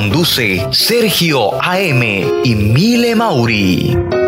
Conduce 0.00 0.66
Sergio 0.72 1.60
AM 1.60 2.02
y 2.42 2.54
Mile 2.54 3.14
Mauri. 3.14 4.19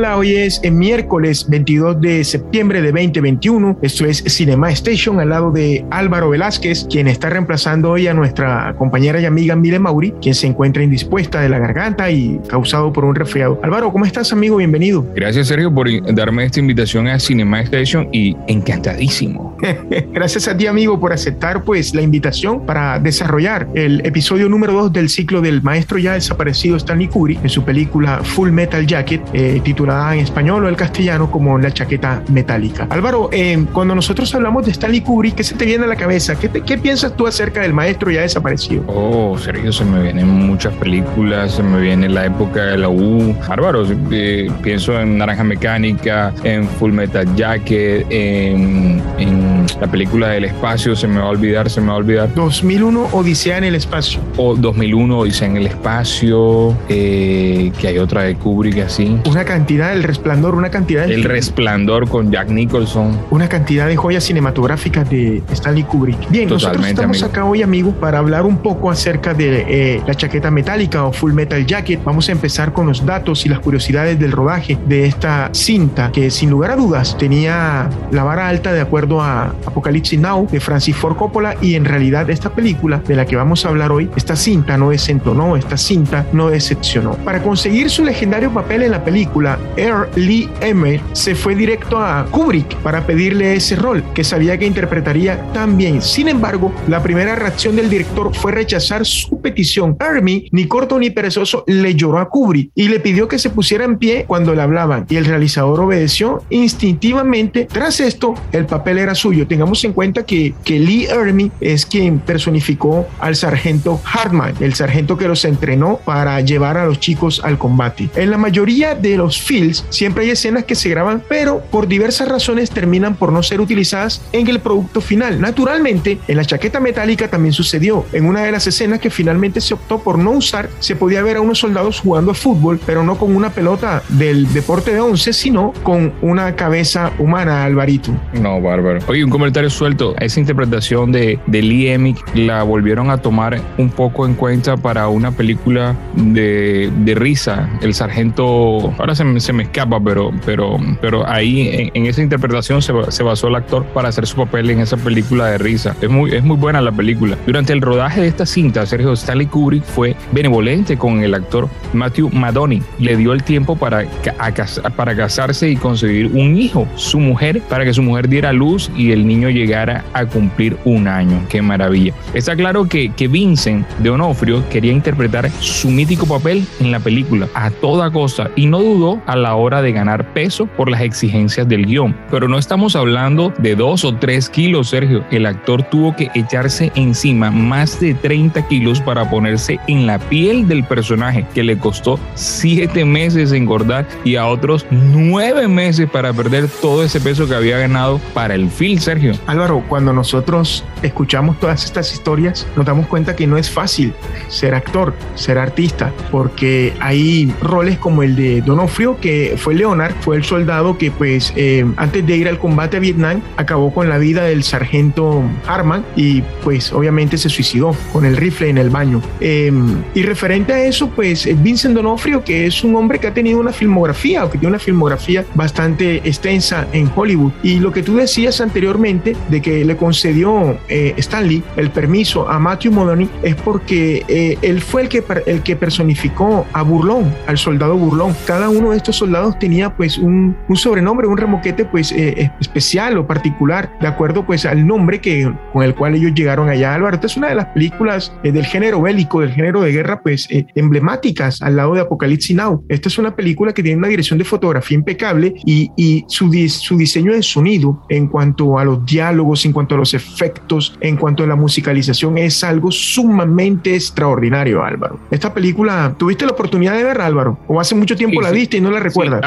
Hola. 0.00 0.16
Hoy 0.16 0.34
es 0.34 0.60
el 0.62 0.72
miércoles 0.72 1.46
22 1.46 2.00
de 2.00 2.24
septiembre 2.24 2.80
de 2.80 2.90
2021. 2.90 3.80
Esto 3.82 4.06
es 4.06 4.24
Cinema 4.26 4.70
Station 4.70 5.20
al 5.20 5.28
lado 5.28 5.50
de 5.50 5.84
Álvaro 5.90 6.30
Velázquez, 6.30 6.86
quien 6.88 7.06
está 7.06 7.28
reemplazando 7.28 7.90
hoy 7.90 8.06
a 8.06 8.14
nuestra 8.14 8.74
compañera 8.78 9.20
y 9.20 9.26
amiga 9.26 9.56
Mile 9.56 9.78
Mauri, 9.78 10.14
quien 10.22 10.34
se 10.34 10.46
encuentra 10.46 10.82
indispuesta 10.82 11.42
de 11.42 11.50
la 11.50 11.58
garganta 11.58 12.10
y 12.10 12.40
causado 12.48 12.90
por 12.94 13.04
un 13.04 13.14
resfriado. 13.14 13.60
Álvaro, 13.62 13.92
¿cómo 13.92 14.06
estás, 14.06 14.32
amigo? 14.32 14.56
Bienvenido. 14.56 15.04
Gracias, 15.14 15.48
Sergio, 15.48 15.70
por 15.74 15.86
darme 16.14 16.46
esta 16.46 16.60
invitación 16.60 17.06
a 17.06 17.18
Cinema 17.18 17.60
Station 17.60 18.08
y 18.10 18.34
encantadísimo. 18.46 19.54
Gracias 20.14 20.48
a 20.48 20.56
ti, 20.56 20.66
amigo, 20.66 20.98
por 20.98 21.12
aceptar 21.12 21.62
pues 21.62 21.94
la 21.94 22.00
invitación 22.00 22.64
para 22.64 22.98
desarrollar 22.98 23.68
el 23.74 24.00
episodio 24.06 24.48
número 24.48 24.72
2 24.72 24.94
del 24.94 25.10
ciclo 25.10 25.42
del 25.42 25.60
maestro 25.60 25.98
ya 25.98 26.14
desaparecido 26.14 26.78
Stanley 26.78 27.08
Kubrick 27.08 27.42
en 27.42 27.50
su 27.50 27.62
película 27.64 28.22
Full 28.24 28.50
Metal 28.50 28.86
Jacket, 28.86 29.20
eh, 29.34 29.60
titulada 29.62 29.89
en 29.90 30.20
español 30.20 30.64
o 30.64 30.68
el 30.68 30.76
castellano 30.76 31.30
como 31.30 31.58
La 31.58 31.70
chaqueta 31.72 32.22
metálica. 32.28 32.86
Álvaro, 32.90 33.28
eh, 33.32 33.64
cuando 33.72 33.94
nosotros 33.94 34.32
hablamos 34.34 34.64
de 34.64 34.72
Stanley 34.72 35.00
Kubrick, 35.00 35.34
¿qué 35.34 35.44
se 35.44 35.54
te 35.54 35.64
viene 35.64 35.84
a 35.84 35.88
la 35.88 35.96
cabeza? 35.96 36.34
¿Qué, 36.38 36.48
te- 36.48 36.60
qué 36.62 36.78
piensas 36.78 37.14
tú 37.16 37.26
acerca 37.26 37.60
del 37.60 37.72
maestro 37.72 38.10
ya 38.10 38.20
desaparecido? 38.22 38.84
Oh, 38.86 39.36
Sergio, 39.38 39.72
se 39.72 39.84
me 39.84 40.02
vienen 40.02 40.28
muchas 40.28 40.72
películas, 40.74 41.52
se 41.52 41.62
me 41.62 41.80
viene 41.80 42.08
la 42.08 42.26
época 42.26 42.64
de 42.64 42.78
la 42.78 42.88
U. 42.88 43.34
Bárbaro, 43.48 43.84
eh, 44.12 44.50
pienso 44.62 44.98
en 45.00 45.18
Naranja 45.18 45.44
Mecánica, 45.44 46.32
en 46.44 46.66
Full 46.68 46.92
Metal 46.92 47.26
Jacket, 47.36 48.06
en 48.10 49.59
la 49.80 49.86
película 49.86 50.28
del 50.28 50.44
espacio, 50.44 50.96
se 50.96 51.06
me 51.06 51.18
va 51.18 51.26
a 51.26 51.30
olvidar, 51.30 51.68
se 51.70 51.80
me 51.80 51.88
va 51.88 51.94
a 51.94 51.96
olvidar. 51.96 52.34
2001 52.34 53.08
Odisea 53.12 53.58
en 53.58 53.64
el 53.64 53.74
espacio. 53.74 54.20
O 54.36 54.54
2001, 54.56 55.18
Odisea 55.18 55.48
en 55.48 55.56
el 55.56 55.66
espacio, 55.66 56.76
eh, 56.88 57.72
que 57.78 57.88
hay 57.88 57.98
otra 57.98 58.22
de 58.22 58.34
Kubrick 58.36 58.78
así. 58.78 59.18
Una 59.28 59.44
cantidad, 59.44 59.92
El 59.92 60.02
Resplandor, 60.02 60.54
una 60.54 60.70
cantidad 60.70 61.06
de 61.06 61.14
El 61.14 61.24
Resplandor 61.24 62.08
con 62.08 62.30
Jack 62.30 62.48
Nicholson. 62.48 63.18
una 63.30 63.48
cantidad 63.48 63.86
de 63.86 63.96
joyas 63.96 64.24
cinematográficas 64.24 65.08
de 65.10 65.42
Stanley 65.52 65.84
Kubrick. 65.84 66.28
Bien, 66.30 66.44
nosotros 66.48 66.72
Totalmente, 66.72 67.00
estamos 67.00 67.22
amigo. 67.22 67.28
acá 67.28 67.44
hoy, 67.44 67.62
amigos, 67.62 67.94
para 68.00 68.18
hablar 68.18 68.46
un 68.46 68.58
poco 68.58 68.90
acerca 68.90 69.34
de 69.34 69.64
eh, 69.68 70.02
la 70.06 70.14
chaqueta 70.14 70.50
metálica 70.50 71.04
o 71.04 71.12
Full 71.12 71.32
Metal 71.32 71.64
Jacket. 71.66 72.02
Vamos 72.04 72.28
a 72.28 72.32
empezar 72.32 72.72
con 72.72 72.86
los 72.86 73.04
datos 73.04 73.44
y 73.46 73.48
las 73.48 73.60
curiosidades 73.60 74.18
del 74.18 74.32
rodaje 74.32 74.78
de 74.86 75.06
esta 75.06 75.50
cinta, 75.52 76.10
que 76.12 76.30
sin 76.30 76.50
lugar 76.50 76.72
a 76.72 76.76
dudas 76.76 77.16
tenía 77.18 77.88
la 78.10 78.24
vara 78.24 78.48
alta 78.48 78.72
de 78.72 78.80
acuerdo 78.80 79.20
a 79.22 79.54
Apocalypse 79.66 80.16
Now 80.16 80.48
de 80.50 80.60
Francis 80.60 80.96
Ford 80.96 81.16
Coppola 81.16 81.56
y 81.60 81.74
en 81.74 81.84
realidad 81.84 82.28
esta 82.30 82.50
película 82.50 83.02
de 83.06 83.16
la 83.16 83.26
que 83.26 83.36
vamos 83.36 83.64
a 83.64 83.68
hablar 83.68 83.92
hoy, 83.92 84.10
esta 84.16 84.36
cinta 84.36 84.76
no 84.76 84.90
desentonó, 84.90 85.56
esta 85.56 85.76
cinta 85.76 86.26
no 86.32 86.50
decepcionó. 86.50 87.12
Para 87.24 87.42
conseguir 87.42 87.90
su 87.90 88.04
legendario 88.04 88.52
papel 88.52 88.82
en 88.82 88.92
la 88.92 89.04
película, 89.04 89.58
Earl 89.76 90.08
Lee 90.16 90.48
Emmer 90.60 91.00
se 91.12 91.34
fue 91.34 91.54
directo 91.54 91.98
a 91.98 92.26
Kubrick 92.30 92.76
para 92.76 93.06
pedirle 93.06 93.54
ese 93.54 93.76
rol 93.76 94.02
que 94.14 94.24
sabía 94.24 94.58
que 94.58 94.66
interpretaría 94.66 95.52
tan 95.52 95.76
bien. 95.76 96.02
Sin 96.02 96.28
embargo, 96.28 96.72
la 96.88 97.02
primera 97.02 97.34
reacción 97.34 97.76
del 97.76 97.90
director 97.90 98.34
fue 98.34 98.52
rechazar 98.52 99.04
su 99.04 99.40
petición. 99.40 99.96
Hermie, 100.00 100.48
ni 100.52 100.66
corto 100.66 100.98
ni 100.98 101.10
perezoso, 101.10 101.64
le 101.66 101.94
lloró 101.94 102.18
a 102.18 102.28
Kubrick 102.28 102.70
y 102.74 102.88
le 102.88 103.00
pidió 103.00 103.28
que 103.28 103.38
se 103.38 103.50
pusiera 103.50 103.84
en 103.84 103.98
pie 103.98 104.24
cuando 104.26 104.54
le 104.54 104.62
hablaban 104.62 105.06
y 105.08 105.16
el 105.16 105.24
realizador 105.24 105.80
obedeció 105.80 106.42
instintivamente. 106.50 107.66
Tras 107.66 108.00
esto, 108.00 108.34
el 108.52 108.66
papel 108.66 108.98
era 108.98 109.14
suyo. 109.14 109.46
Tengamos 109.50 109.82
en 109.82 109.92
cuenta 109.94 110.24
que, 110.24 110.54
que 110.62 110.78
Lee 110.78 111.06
Ermey 111.06 111.50
es 111.60 111.84
quien 111.84 112.20
personificó 112.20 113.08
al 113.18 113.34
sargento 113.34 114.00
Hartman, 114.04 114.54
el 114.60 114.74
sargento 114.74 115.16
que 115.16 115.26
los 115.26 115.44
entrenó 115.44 115.98
para 116.04 116.40
llevar 116.40 116.76
a 116.76 116.86
los 116.86 117.00
chicos 117.00 117.40
al 117.42 117.58
combate. 117.58 118.08
En 118.14 118.30
la 118.30 118.38
mayoría 118.38 118.94
de 118.94 119.16
los 119.16 119.40
films 119.40 119.84
siempre 119.88 120.22
hay 120.22 120.30
escenas 120.30 120.66
que 120.66 120.76
se 120.76 120.88
graban, 120.88 121.20
pero 121.28 121.62
por 121.62 121.88
diversas 121.88 122.28
razones 122.28 122.70
terminan 122.70 123.16
por 123.16 123.32
no 123.32 123.42
ser 123.42 123.60
utilizadas 123.60 124.22
en 124.32 124.46
el 124.46 124.60
producto 124.60 125.00
final. 125.00 125.40
Naturalmente, 125.40 126.20
en 126.28 126.36
la 126.36 126.44
chaqueta 126.44 126.78
metálica 126.78 127.26
también 127.26 127.52
sucedió. 127.52 128.06
En 128.12 128.26
una 128.26 128.42
de 128.42 128.52
las 128.52 128.68
escenas 128.68 129.00
que 129.00 129.10
finalmente 129.10 129.60
se 129.60 129.74
optó 129.74 129.98
por 129.98 130.16
no 130.16 130.30
usar, 130.30 130.70
se 130.78 130.94
podía 130.94 131.24
ver 131.24 131.38
a 131.38 131.40
unos 131.40 131.58
soldados 131.58 131.98
jugando 131.98 132.30
a 132.30 132.34
fútbol, 132.34 132.78
pero 132.86 133.02
no 133.02 133.18
con 133.18 133.34
una 133.34 133.50
pelota 133.50 134.04
del 134.10 134.52
deporte 134.52 134.92
de 134.92 135.00
once, 135.00 135.32
sino 135.32 135.72
con 135.82 136.12
una 136.22 136.54
cabeza 136.54 137.10
humana, 137.18 137.64
Alvarito. 137.64 138.12
No, 138.34 138.60
bárbaro. 138.60 139.00
Oye, 139.08 139.24
un 139.24 139.39
comentario 139.40 139.70
suelto. 139.70 140.14
Esa 140.20 140.38
interpretación 140.38 141.12
de, 141.12 141.38
de 141.46 141.62
Lee 141.62 141.88
Emick 141.88 142.18
la 142.34 142.62
volvieron 142.62 143.10
a 143.10 143.16
tomar 143.16 143.58
un 143.78 143.88
poco 143.88 144.26
en 144.26 144.34
cuenta 144.34 144.76
para 144.76 145.08
una 145.08 145.32
película 145.32 145.96
de, 146.14 146.90
de 146.98 147.14
risa. 147.14 147.70
El 147.80 147.94
sargento, 147.94 148.92
ahora 148.98 149.14
se 149.14 149.24
me, 149.24 149.40
se 149.40 149.52
me 149.52 149.62
escapa, 149.62 149.98
pero, 149.98 150.30
pero, 150.44 150.76
pero 151.00 151.26
ahí 151.26 151.68
en, 151.72 151.90
en 151.94 152.06
esa 152.06 152.22
interpretación 152.22 152.82
se, 152.82 152.92
se 153.08 153.22
basó 153.22 153.48
el 153.48 153.54
actor 153.54 153.84
para 153.86 154.10
hacer 154.10 154.26
su 154.26 154.36
papel 154.36 154.68
en 154.70 154.80
esa 154.80 154.98
película 154.98 155.46
de 155.46 155.58
risa. 155.58 155.96
Es 156.02 156.10
muy, 156.10 156.34
es 156.34 156.44
muy 156.44 156.56
buena 156.56 156.82
la 156.82 156.92
película. 156.92 157.38
Durante 157.46 157.72
el 157.72 157.80
rodaje 157.80 158.20
de 158.20 158.28
esta 158.28 158.44
cinta, 158.44 158.84
Sergio 158.84 159.14
Stanley 159.14 159.46
Kubrick 159.46 159.84
fue 159.84 160.14
benevolente 160.32 160.98
con 160.98 161.22
el 161.22 161.34
actor 161.34 161.68
Matthew 161.94 162.28
Madoni. 162.30 162.82
Le 162.98 163.16
dio 163.16 163.32
el 163.32 163.42
tiempo 163.42 163.74
para, 163.74 164.04
a 164.38 164.90
para 164.90 165.16
casarse 165.16 165.70
y 165.70 165.76
conseguir 165.76 166.26
un 166.26 166.58
hijo, 166.58 166.86
su 166.96 167.18
mujer, 167.18 167.62
para 167.62 167.84
que 167.84 167.94
su 167.94 168.02
mujer 168.02 168.28
diera 168.28 168.52
luz 168.52 168.90
y 168.96 169.12
el 169.12 169.26
niño 169.30 169.48
llegara 169.48 170.04
a 170.12 170.26
cumplir 170.26 170.76
un 170.84 171.08
año. 171.08 171.42
Qué 171.48 171.62
maravilla. 171.62 172.12
Está 172.34 172.56
claro 172.56 172.86
que, 172.86 173.12
que 173.12 173.28
Vincent 173.28 173.86
de 173.98 174.10
Onofrio 174.10 174.62
quería 174.68 174.92
interpretar 174.92 175.50
su 175.60 175.88
mítico 175.88 176.26
papel 176.26 176.66
en 176.80 176.90
la 176.90 176.98
película 176.98 177.48
a 177.54 177.70
toda 177.70 178.10
costa 178.10 178.50
y 178.56 178.66
no 178.66 178.80
dudó 178.80 179.22
a 179.26 179.36
la 179.36 179.54
hora 179.54 179.82
de 179.82 179.92
ganar 179.92 180.32
peso 180.32 180.66
por 180.66 180.90
las 180.90 181.02
exigencias 181.02 181.68
del 181.68 181.86
guion. 181.86 182.16
Pero 182.30 182.48
no 182.48 182.58
estamos 182.58 182.96
hablando 182.96 183.52
de 183.58 183.76
dos 183.76 184.04
o 184.04 184.14
tres 184.14 184.50
kilos, 184.50 184.88
Sergio. 184.88 185.24
El 185.30 185.46
actor 185.46 185.82
tuvo 185.84 186.16
que 186.16 186.30
echarse 186.34 186.90
encima 186.96 187.50
más 187.50 188.00
de 188.00 188.14
30 188.14 188.66
kilos 188.68 189.00
para 189.00 189.30
ponerse 189.30 189.78
en 189.86 190.06
la 190.06 190.18
piel 190.18 190.66
del 190.66 190.84
personaje, 190.84 191.46
que 191.54 191.62
le 191.62 191.78
costó 191.78 192.18
siete 192.34 193.04
meses 193.04 193.52
engordar 193.52 194.06
y 194.24 194.36
a 194.36 194.46
otros 194.46 194.86
nueve 194.90 195.68
meses 195.68 196.08
para 196.10 196.32
perder 196.32 196.68
todo 196.80 197.04
ese 197.04 197.20
peso 197.20 197.48
que 197.48 197.54
había 197.54 197.78
ganado 197.78 198.20
para 198.34 198.54
el 198.54 198.68
film, 198.70 198.98
Sergio. 198.98 199.19
Álvaro, 199.46 199.84
cuando 199.88 200.12
nosotros 200.12 200.84
escuchamos 201.02 201.58
todas 201.58 201.84
estas 201.84 202.12
historias, 202.12 202.66
nos 202.76 202.86
damos 202.86 203.06
cuenta 203.06 203.36
que 203.36 203.46
no 203.46 203.56
es 203.56 203.70
fácil 203.70 204.12
ser 204.48 204.74
actor, 204.74 205.14
ser 205.34 205.58
artista, 205.58 206.12
porque 206.30 206.92
hay 207.00 207.52
roles 207.62 207.98
como 207.98 208.22
el 208.22 208.36
de 208.36 208.62
Donofrio, 208.62 209.18
que 209.20 209.54
fue 209.56 209.74
Leonard, 209.74 210.14
fue 210.20 210.36
el 210.36 210.44
soldado 210.44 210.98
que 210.98 211.10
pues 211.10 211.52
eh, 211.56 211.84
antes 211.96 212.26
de 212.26 212.36
ir 212.36 212.48
al 212.48 212.58
combate 212.58 212.96
a 212.96 213.00
Vietnam 213.00 213.40
acabó 213.56 213.92
con 213.92 214.08
la 214.08 214.18
vida 214.18 214.44
del 214.44 214.62
sargento 214.62 215.42
Harman 215.66 216.04
y 216.16 216.42
pues 216.62 216.92
obviamente 216.92 217.38
se 217.38 217.48
suicidó 217.48 217.94
con 218.12 218.24
el 218.24 218.36
rifle 218.36 218.68
en 218.68 218.78
el 218.78 218.90
baño. 218.90 219.20
Eh, 219.40 219.72
y 220.14 220.22
referente 220.22 220.72
a 220.72 220.84
eso, 220.84 221.08
pues 221.10 221.48
Vincent 221.62 221.94
Donofrio, 221.94 222.44
que 222.44 222.66
es 222.66 222.84
un 222.84 222.96
hombre 222.96 223.18
que 223.18 223.26
ha 223.26 223.34
tenido 223.34 223.58
una 223.58 223.72
filmografía 223.72 224.44
o 224.44 224.50
que 224.50 224.58
tiene 224.58 224.74
una 224.74 224.78
filmografía 224.78 225.44
bastante 225.54 226.16
extensa 226.16 226.86
en 226.92 227.10
Hollywood. 227.14 227.52
Y 227.62 227.78
lo 227.78 227.92
que 227.92 228.02
tú 228.02 228.16
decías 228.16 228.60
anteriormente 228.60 228.99
de 229.00 229.62
que 229.62 229.82
le 229.82 229.96
concedió 229.96 230.78
eh, 230.88 231.14
Stanley 231.16 231.62
el 231.76 231.90
permiso 231.90 232.48
a 232.48 232.58
Matthew 232.58 232.92
Modoni 232.92 233.30
es 233.42 233.54
porque 233.54 234.22
eh, 234.28 234.58
él 234.60 234.82
fue 234.82 235.02
el 235.02 235.08
que, 235.08 235.24
el 235.46 235.62
que 235.62 235.74
personificó 235.74 236.66
a 236.74 236.82
Burlón, 236.82 237.34
al 237.46 237.56
soldado 237.56 237.96
Burlón. 237.96 238.36
Cada 238.46 238.68
uno 238.68 238.90
de 238.90 238.98
estos 238.98 239.16
soldados 239.16 239.58
tenía 239.58 239.96
pues 239.96 240.18
un, 240.18 240.54
un 240.68 240.76
sobrenombre, 240.76 241.26
un 241.26 241.38
remoquete 241.38 241.86
pues 241.86 242.12
eh, 242.12 242.50
especial 242.60 243.16
o 243.16 243.26
particular, 243.26 243.90
de 244.00 244.06
acuerdo 244.06 244.44
pues 244.44 244.66
al 244.66 244.86
nombre 244.86 245.20
que, 245.20 245.50
con 245.72 245.82
el 245.82 245.94
cual 245.94 246.14
ellos 246.14 246.34
llegaron 246.34 246.68
allá. 246.68 246.94
Álvaro, 246.94 247.14
esta 247.14 247.26
es 247.26 247.36
una 247.38 247.48
de 247.48 247.54
las 247.54 247.66
películas 247.66 248.34
del 248.42 248.66
género 248.66 249.00
bélico, 249.00 249.40
del 249.40 249.52
género 249.52 249.80
de 249.80 249.92
guerra 249.92 250.20
pues 250.22 250.46
emblemáticas 250.74 251.62
al 251.62 251.76
lado 251.76 251.94
de 251.94 252.02
Apocalipsis 252.02 252.54
Now. 252.54 252.84
Esta 252.88 253.08
es 253.08 253.16
una 253.16 253.34
película 253.34 253.72
que 253.72 253.82
tiene 253.82 253.96
una 253.96 254.08
dirección 254.08 254.38
de 254.38 254.44
fotografía 254.44 254.96
impecable 254.96 255.54
y, 255.64 255.90
y 255.96 256.24
su, 256.28 256.52
su 256.68 256.98
diseño 256.98 257.32
de 257.32 257.42
sonido 257.42 258.02
en 258.10 258.28
cuanto 258.28 258.78
a 258.78 258.84
los 258.90 259.06
diálogos, 259.06 259.64
en 259.64 259.72
cuanto 259.72 259.94
a 259.94 259.98
los 259.98 260.14
efectos, 260.14 260.96
en 261.00 261.16
cuanto 261.16 261.44
a 261.44 261.46
la 261.46 261.56
musicalización 261.56 262.38
es 262.38 262.64
algo 262.64 262.90
sumamente 262.90 263.94
extraordinario, 263.94 264.82
Álvaro. 264.82 265.20
Esta 265.30 265.54
película, 265.54 266.14
¿tuviste 266.18 266.44
la 266.44 266.52
oportunidad 266.52 266.94
de 266.94 267.04
verla, 267.04 267.26
Álvaro? 267.26 267.58
¿O 267.68 267.80
hace 267.80 267.94
mucho 267.94 268.16
tiempo 268.16 268.40
la 268.40 268.50
viste 268.50 268.78
y 268.78 268.80
no 268.80 268.90
la 268.90 269.00
recuerdas? 269.00 269.40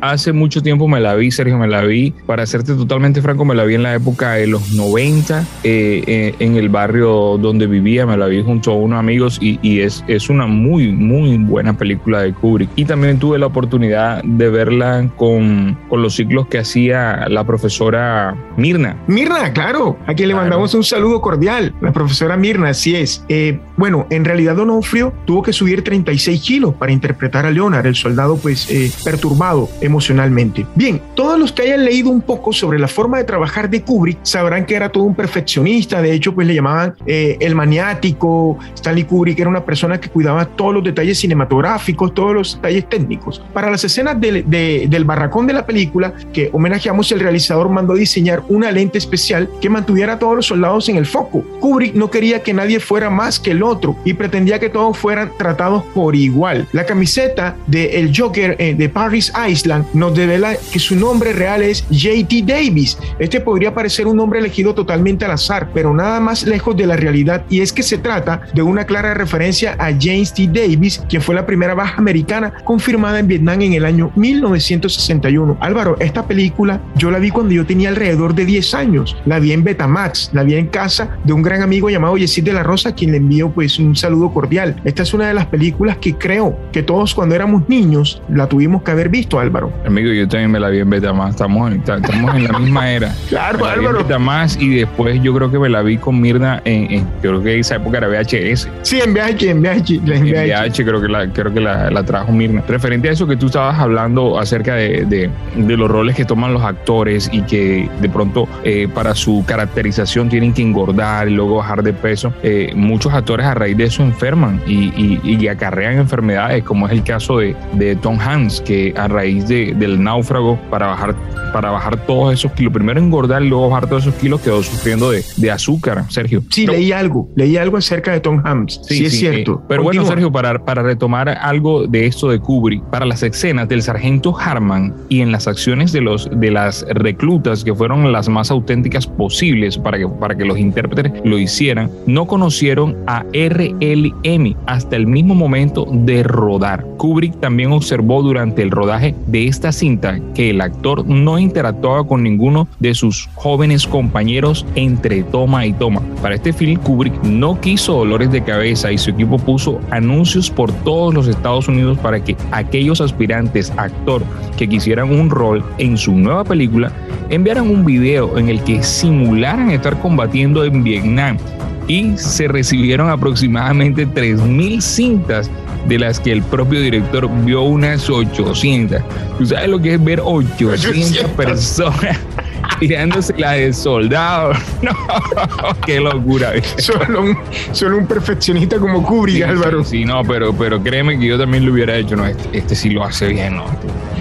hace 0.00 0.32
mucho 0.32 0.62
tiempo 0.62 0.88
me 0.88 1.00
la 1.00 1.14
vi, 1.14 1.30
Sergio, 1.30 1.58
me 1.58 1.68
la 1.68 1.82
vi. 1.82 2.12
Para 2.26 2.46
serte 2.46 2.74
totalmente 2.74 3.22
franco, 3.22 3.44
me 3.44 3.54
la 3.54 3.64
vi 3.64 3.74
en 3.74 3.82
la 3.82 3.94
época 3.94 4.32
de 4.32 4.46
los 4.46 4.72
90, 4.72 5.40
eh, 5.64 6.02
eh, 6.06 6.34
en 6.38 6.56
el 6.56 6.68
barrio 6.68 7.38
donde 7.38 7.66
vivía, 7.66 8.06
me 8.06 8.16
la 8.16 8.26
vi 8.26 8.42
junto 8.42 8.72
a 8.72 8.74
unos 8.74 8.98
amigos 8.98 9.38
y, 9.40 9.58
y 9.62 9.80
es, 9.80 10.04
es 10.08 10.28
una 10.28 10.46
muy, 10.46 10.92
muy 10.92 11.36
buena 11.38 11.76
película 11.76 12.22
de 12.22 12.32
Kubrick. 12.32 12.70
Y 12.76 12.84
también 12.84 13.18
tuve 13.18 13.38
la 13.38 13.46
oportunidad 13.46 14.22
de 14.24 14.48
verla 14.50 15.08
con, 15.16 15.78
con 15.88 16.02
los 16.02 16.14
ciclos 16.14 16.48
que 16.48 16.58
hacía 16.58 17.28
la 17.28 17.44
profesora 17.44 18.36
Mirna. 18.56 18.87
Mirna, 19.06 19.52
claro, 19.52 19.98
a 20.06 20.14
quien 20.14 20.28
le 20.28 20.34
mandamos 20.34 20.74
un 20.74 20.84
saludo 20.84 21.20
cordial. 21.20 21.74
La 21.80 21.92
profesora 21.92 22.36
Mirna, 22.36 22.70
así 22.70 22.94
es. 22.94 23.24
Eh, 23.28 23.58
bueno, 23.76 24.06
en 24.10 24.24
realidad 24.24 24.56
Donofrio 24.56 25.12
tuvo 25.24 25.42
que 25.42 25.52
subir 25.52 25.82
36 25.82 26.40
kilos 26.40 26.74
para 26.74 26.92
interpretar 26.92 27.46
a 27.46 27.50
Leonard, 27.50 27.86
el 27.86 27.94
soldado 27.94 28.36
pues 28.36 28.70
eh, 28.70 28.90
perturbado 29.04 29.68
emocionalmente. 29.80 30.66
Bien, 30.74 31.00
todos 31.14 31.38
los 31.38 31.52
que 31.52 31.62
hayan 31.62 31.84
leído 31.84 32.10
un 32.10 32.20
poco 32.20 32.52
sobre 32.52 32.78
la 32.78 32.88
forma 32.88 33.18
de 33.18 33.24
trabajar 33.24 33.70
de 33.70 33.82
Kubrick 33.82 34.18
sabrán 34.22 34.66
que 34.66 34.74
era 34.74 34.88
todo 34.88 35.04
un 35.04 35.14
perfeccionista. 35.14 36.02
De 36.02 36.12
hecho, 36.12 36.34
pues 36.34 36.46
le 36.46 36.54
llamaban 36.54 36.94
eh, 37.06 37.36
el 37.40 37.54
maniático. 37.54 38.58
Stanley 38.74 39.04
Kubrick 39.04 39.38
era 39.38 39.48
una 39.48 39.64
persona 39.64 40.00
que 40.00 40.08
cuidaba 40.08 40.44
todos 40.44 40.74
los 40.74 40.84
detalles 40.84 41.18
cinematográficos, 41.18 42.14
todos 42.14 42.34
los 42.34 42.54
detalles 42.56 42.88
técnicos. 42.88 43.42
Para 43.52 43.70
las 43.70 43.84
escenas 43.84 44.20
del 44.20 45.04
barracón 45.04 45.46
de 45.46 45.52
la 45.52 45.66
película 45.66 46.12
que 46.32 46.50
homenajeamos, 46.52 47.10
el 47.12 47.20
realizador 47.20 47.68
mandó 47.68 47.94
diseñar 47.94 48.42
una 48.48 48.70
especial 48.78 49.48
que 49.60 49.68
mantuviera 49.68 50.14
a 50.14 50.18
todos 50.18 50.36
los 50.36 50.46
soldados 50.46 50.88
en 50.88 50.96
el 50.96 51.06
foco. 51.06 51.42
Kubrick 51.60 51.94
no 51.94 52.10
quería 52.10 52.42
que 52.42 52.54
nadie 52.54 52.80
fuera 52.80 53.10
más 53.10 53.38
que 53.38 53.50
el 53.50 53.62
otro 53.62 53.96
y 54.04 54.14
pretendía 54.14 54.58
que 54.58 54.68
todos 54.68 54.96
fueran 54.96 55.32
tratados 55.36 55.82
por 55.94 56.14
igual. 56.14 56.66
La 56.72 56.86
camiseta 56.86 57.56
de 57.66 57.98
el 57.98 58.12
Joker 58.16 58.56
eh, 58.58 58.74
de 58.74 58.88
Paris 58.88 59.32
Island 59.48 59.86
nos 59.94 60.14
devela 60.14 60.54
que 60.72 60.78
su 60.78 60.96
nombre 60.96 61.32
real 61.32 61.62
es 61.62 61.84
JT 61.90 62.44
Davis. 62.46 62.98
Este 63.18 63.40
podría 63.40 63.74
parecer 63.74 64.06
un 64.06 64.16
nombre 64.16 64.38
elegido 64.38 64.74
totalmente 64.74 65.24
al 65.24 65.32
azar, 65.32 65.70
pero 65.74 65.92
nada 65.92 66.20
más 66.20 66.44
lejos 66.44 66.76
de 66.76 66.86
la 66.86 66.96
realidad 66.96 67.44
y 67.48 67.60
es 67.60 67.72
que 67.72 67.82
se 67.82 67.98
trata 67.98 68.42
de 68.54 68.62
una 68.62 68.84
clara 68.84 69.14
referencia 69.14 69.76
a 69.78 69.92
James 69.98 70.32
T. 70.32 70.48
Davis, 70.48 71.02
quien 71.08 71.22
fue 71.22 71.34
la 71.34 71.46
primera 71.46 71.74
baja 71.74 71.98
americana 71.98 72.52
confirmada 72.64 73.18
en 73.18 73.26
Vietnam 73.26 73.60
en 73.62 73.72
el 73.74 73.84
año 73.84 74.12
1961. 74.14 75.56
Álvaro, 75.60 75.96
esta 76.00 76.26
película 76.26 76.80
yo 76.96 77.10
la 77.10 77.18
vi 77.18 77.30
cuando 77.30 77.54
yo 77.54 77.66
tenía 77.66 77.88
alrededor 77.88 78.34
de 78.34 78.44
10 78.44 78.67
años. 78.74 79.16
La 79.26 79.38
vi 79.38 79.52
en 79.52 79.64
Betamax, 79.64 80.30
la 80.32 80.42
vi 80.42 80.54
en 80.54 80.68
casa 80.68 81.18
de 81.24 81.32
un 81.32 81.42
gran 81.42 81.62
amigo 81.62 81.90
llamado 81.90 82.16
Yesid 82.16 82.44
de 82.44 82.52
la 82.52 82.62
Rosa, 82.62 82.94
quien 82.94 83.12
le 83.12 83.18
envío 83.18 83.50
pues 83.50 83.78
un 83.78 83.96
saludo 83.96 84.32
cordial. 84.32 84.80
Esta 84.84 85.02
es 85.02 85.14
una 85.14 85.28
de 85.28 85.34
las 85.34 85.46
películas 85.46 85.98
que 85.98 86.14
creo 86.14 86.58
que 86.72 86.82
todos 86.82 87.14
cuando 87.14 87.34
éramos 87.34 87.68
niños 87.68 88.22
la 88.28 88.48
tuvimos 88.48 88.82
que 88.82 88.90
haber 88.90 89.08
visto, 89.08 89.38
Álvaro. 89.38 89.72
Amigo, 89.86 90.12
yo 90.12 90.26
también 90.28 90.50
me 90.50 90.60
la 90.60 90.68
vi 90.68 90.80
en 90.80 90.90
Betamax. 90.90 91.30
Estamos, 91.30 91.72
estamos 91.72 92.34
en 92.34 92.44
la 92.44 92.58
misma 92.58 92.90
era. 92.90 93.14
claro, 93.28 93.58
me 93.58 93.70
Álvaro. 93.70 93.98
Betamax 93.98 94.60
y 94.60 94.76
después 94.76 95.20
yo 95.22 95.34
creo 95.34 95.50
que 95.50 95.58
me 95.58 95.68
la 95.68 95.82
vi 95.82 95.98
con 95.98 96.20
Mirna 96.20 96.62
en, 96.64 96.90
en 96.90 97.06
creo 97.20 97.42
que 97.42 97.58
esa 97.58 97.76
época 97.76 97.98
era 97.98 98.08
VHS. 98.08 98.68
Sí, 98.82 99.00
en 99.00 99.14
VHS, 99.14 99.42
en 99.42 99.62
VHS. 99.62 99.90
En 99.90 100.24
VHS, 100.24 100.80
creo 100.80 101.00
que, 101.00 101.08
la, 101.08 101.32
creo 101.32 101.52
que 101.52 101.60
la, 101.60 101.90
la, 101.90 102.02
trajo 102.04 102.32
Mirna. 102.32 102.62
Referente 102.66 103.08
a 103.08 103.12
eso 103.12 103.26
que 103.26 103.36
tú 103.36 103.46
estabas 103.46 103.78
hablando 103.78 104.38
acerca 104.38 104.74
de, 104.74 105.04
de, 105.06 105.30
de 105.56 105.76
los 105.76 105.90
roles 105.90 106.16
que 106.16 106.24
toman 106.24 106.52
los 106.52 106.62
actores 106.62 107.28
y 107.32 107.42
que 107.42 107.88
de 108.00 108.08
pronto 108.08 108.48
eh, 108.64 108.88
para 108.92 109.14
su 109.14 109.44
caracterización 109.46 110.28
tienen 110.28 110.52
que 110.52 110.62
engordar 110.62 111.28
y 111.28 111.32
luego 111.32 111.56
bajar 111.56 111.82
de 111.82 111.92
peso, 111.92 112.32
eh, 112.42 112.72
muchos 112.74 113.12
actores 113.12 113.46
a 113.46 113.54
raíz 113.54 113.76
de 113.76 113.84
eso 113.84 114.02
enferman 114.02 114.60
y, 114.66 114.92
y, 114.96 115.20
y, 115.24 115.48
acarrean 115.48 115.98
enfermedades, 115.98 116.64
como 116.64 116.86
es 116.86 116.92
el 116.92 117.02
caso 117.02 117.38
de, 117.38 117.56
de 117.74 117.96
Tom 117.96 118.18
Hanks, 118.18 118.60
que 118.60 118.92
a 118.96 119.08
raíz 119.08 119.48
de, 119.48 119.74
del 119.74 120.02
náufrago 120.02 120.58
para 120.70 120.86
bajar, 120.88 121.14
para 121.52 121.70
bajar 121.70 121.96
todos 122.06 122.34
esos 122.34 122.52
kilos, 122.52 122.72
primero 122.72 123.00
engordar 123.00 123.42
y 123.42 123.48
luego 123.48 123.70
bajar 123.70 123.88
todos 123.88 124.02
esos 124.06 124.14
kilos, 124.14 124.40
quedó 124.40 124.62
sufriendo 124.62 125.10
de, 125.10 125.24
de 125.36 125.50
azúcar, 125.50 126.04
Sergio. 126.08 126.42
Sí, 126.50 126.66
leí 126.66 126.92
algo, 126.92 127.28
leí 127.36 127.56
algo 127.56 127.76
acerca 127.76 128.12
de 128.12 128.20
Tom 128.20 128.42
Hanks, 128.44 128.80
sí, 128.82 128.96
sí 128.96 129.06
es 129.06 129.12
sí, 129.12 129.18
cierto. 129.18 129.60
Eh, 129.62 129.64
pero 129.68 129.82
Continúa. 129.82 130.04
bueno, 130.04 130.06
Sergio, 130.06 130.32
para, 130.32 130.64
para 130.64 130.82
retomar 130.82 131.28
algo 131.28 131.86
de 131.86 132.06
esto 132.06 132.28
de 132.28 132.38
Kubrick, 132.38 132.82
para 132.84 133.06
las 133.06 133.22
escenas 133.22 133.68
del 133.68 133.82
sargento 133.82 134.36
Harman 134.38 134.94
y 135.08 135.20
en 135.20 135.32
las 135.32 135.46
acciones 135.48 135.92
de, 135.92 136.00
los, 136.00 136.28
de 136.32 136.50
las 136.50 136.84
reclutas, 136.88 137.64
que 137.64 137.74
fueron 137.74 138.12
las 138.12 138.28
más 138.28 138.47
auténticas 138.50 139.06
posibles 139.06 139.78
para 139.78 139.98
que, 139.98 140.08
para 140.08 140.36
que 140.36 140.44
los 140.44 140.58
intérpretes 140.58 141.12
lo 141.24 141.38
hicieran, 141.38 141.90
no 142.06 142.26
conocieron 142.26 142.96
a 143.06 143.24
RLM 143.32 144.56
hasta 144.66 144.96
el 144.96 145.06
mismo 145.06 145.34
momento 145.34 145.86
de 145.90 146.22
rodar. 146.22 146.84
Kubrick 146.96 147.38
también 147.40 147.72
observó 147.72 148.22
durante 148.22 148.62
el 148.62 148.70
rodaje 148.70 149.14
de 149.26 149.46
esta 149.46 149.72
cinta 149.72 150.18
que 150.34 150.50
el 150.50 150.60
actor 150.60 151.06
no 151.06 151.38
interactuaba 151.38 152.06
con 152.06 152.22
ninguno 152.22 152.68
de 152.80 152.94
sus 152.94 153.28
jóvenes 153.34 153.86
compañeros 153.86 154.66
entre 154.74 155.22
toma 155.22 155.66
y 155.66 155.72
toma. 155.72 156.02
Para 156.22 156.34
este 156.34 156.52
film, 156.52 156.80
Kubrick 156.80 157.22
no 157.22 157.60
quiso 157.60 157.94
dolores 157.94 158.30
de 158.30 158.42
cabeza 158.42 158.92
y 158.92 158.98
su 158.98 159.10
equipo 159.10 159.38
puso 159.38 159.80
anuncios 159.90 160.50
por 160.50 160.72
todos 160.72 161.14
los 161.14 161.28
Estados 161.28 161.68
Unidos 161.68 161.98
para 161.98 162.22
que 162.22 162.36
aquellos 162.50 163.00
aspirantes 163.00 163.72
actor 163.76 164.22
que 164.56 164.68
quisieran 164.68 165.10
un 165.12 165.30
rol 165.30 165.64
en 165.78 165.96
su 165.96 166.12
nueva 166.12 166.44
película 166.44 166.92
enviaran 167.30 167.68
un 167.68 167.84
video 167.84 168.37
en 168.38 168.48
el 168.48 168.62
que 168.62 168.82
simularan 168.82 169.70
estar 169.70 169.98
combatiendo 170.00 170.64
en 170.64 170.82
Vietnam 170.82 171.38
y 171.86 172.16
se 172.16 172.48
recibieron 172.48 173.08
aproximadamente 173.08 174.06
3.000 174.06 174.80
cintas 174.80 175.50
de 175.88 175.98
las 175.98 176.20
que 176.20 176.32
el 176.32 176.42
propio 176.42 176.80
director 176.80 177.28
vio 177.44 177.62
unas 177.62 178.08
800. 178.08 179.00
¿Tú 179.38 179.46
sabes 179.46 179.68
lo 179.68 179.80
que 179.80 179.94
es 179.94 180.04
ver 180.04 180.20
800, 180.22 180.86
800. 180.86 181.30
personas? 181.32 182.18
tirándose 182.78 183.34
la 183.38 183.52
de 183.52 183.72
soldado. 183.72 184.52
No, 184.82 185.80
qué 185.84 186.00
locura. 186.00 186.52
Solo 186.78 187.22
un, 187.22 187.38
solo 187.72 187.98
un 187.98 188.06
perfeccionista 188.06 188.78
como 188.78 189.02
Kubrick, 189.02 189.36
sí, 189.36 189.42
Álvaro. 189.42 189.84
Sí, 189.84 189.98
sí, 189.98 190.04
no, 190.04 190.22
pero, 190.24 190.52
pero 190.52 190.82
créeme 190.82 191.18
que 191.18 191.26
yo 191.26 191.38
también 191.38 191.66
lo 191.66 191.72
hubiera 191.72 191.96
hecho. 191.96 192.16
No, 192.16 192.26
este, 192.26 192.58
este 192.58 192.74
sí 192.74 192.90
lo 192.90 193.04
hace 193.04 193.28
bien, 193.28 193.56
¿no? 193.56 193.64
sobre 193.66 194.17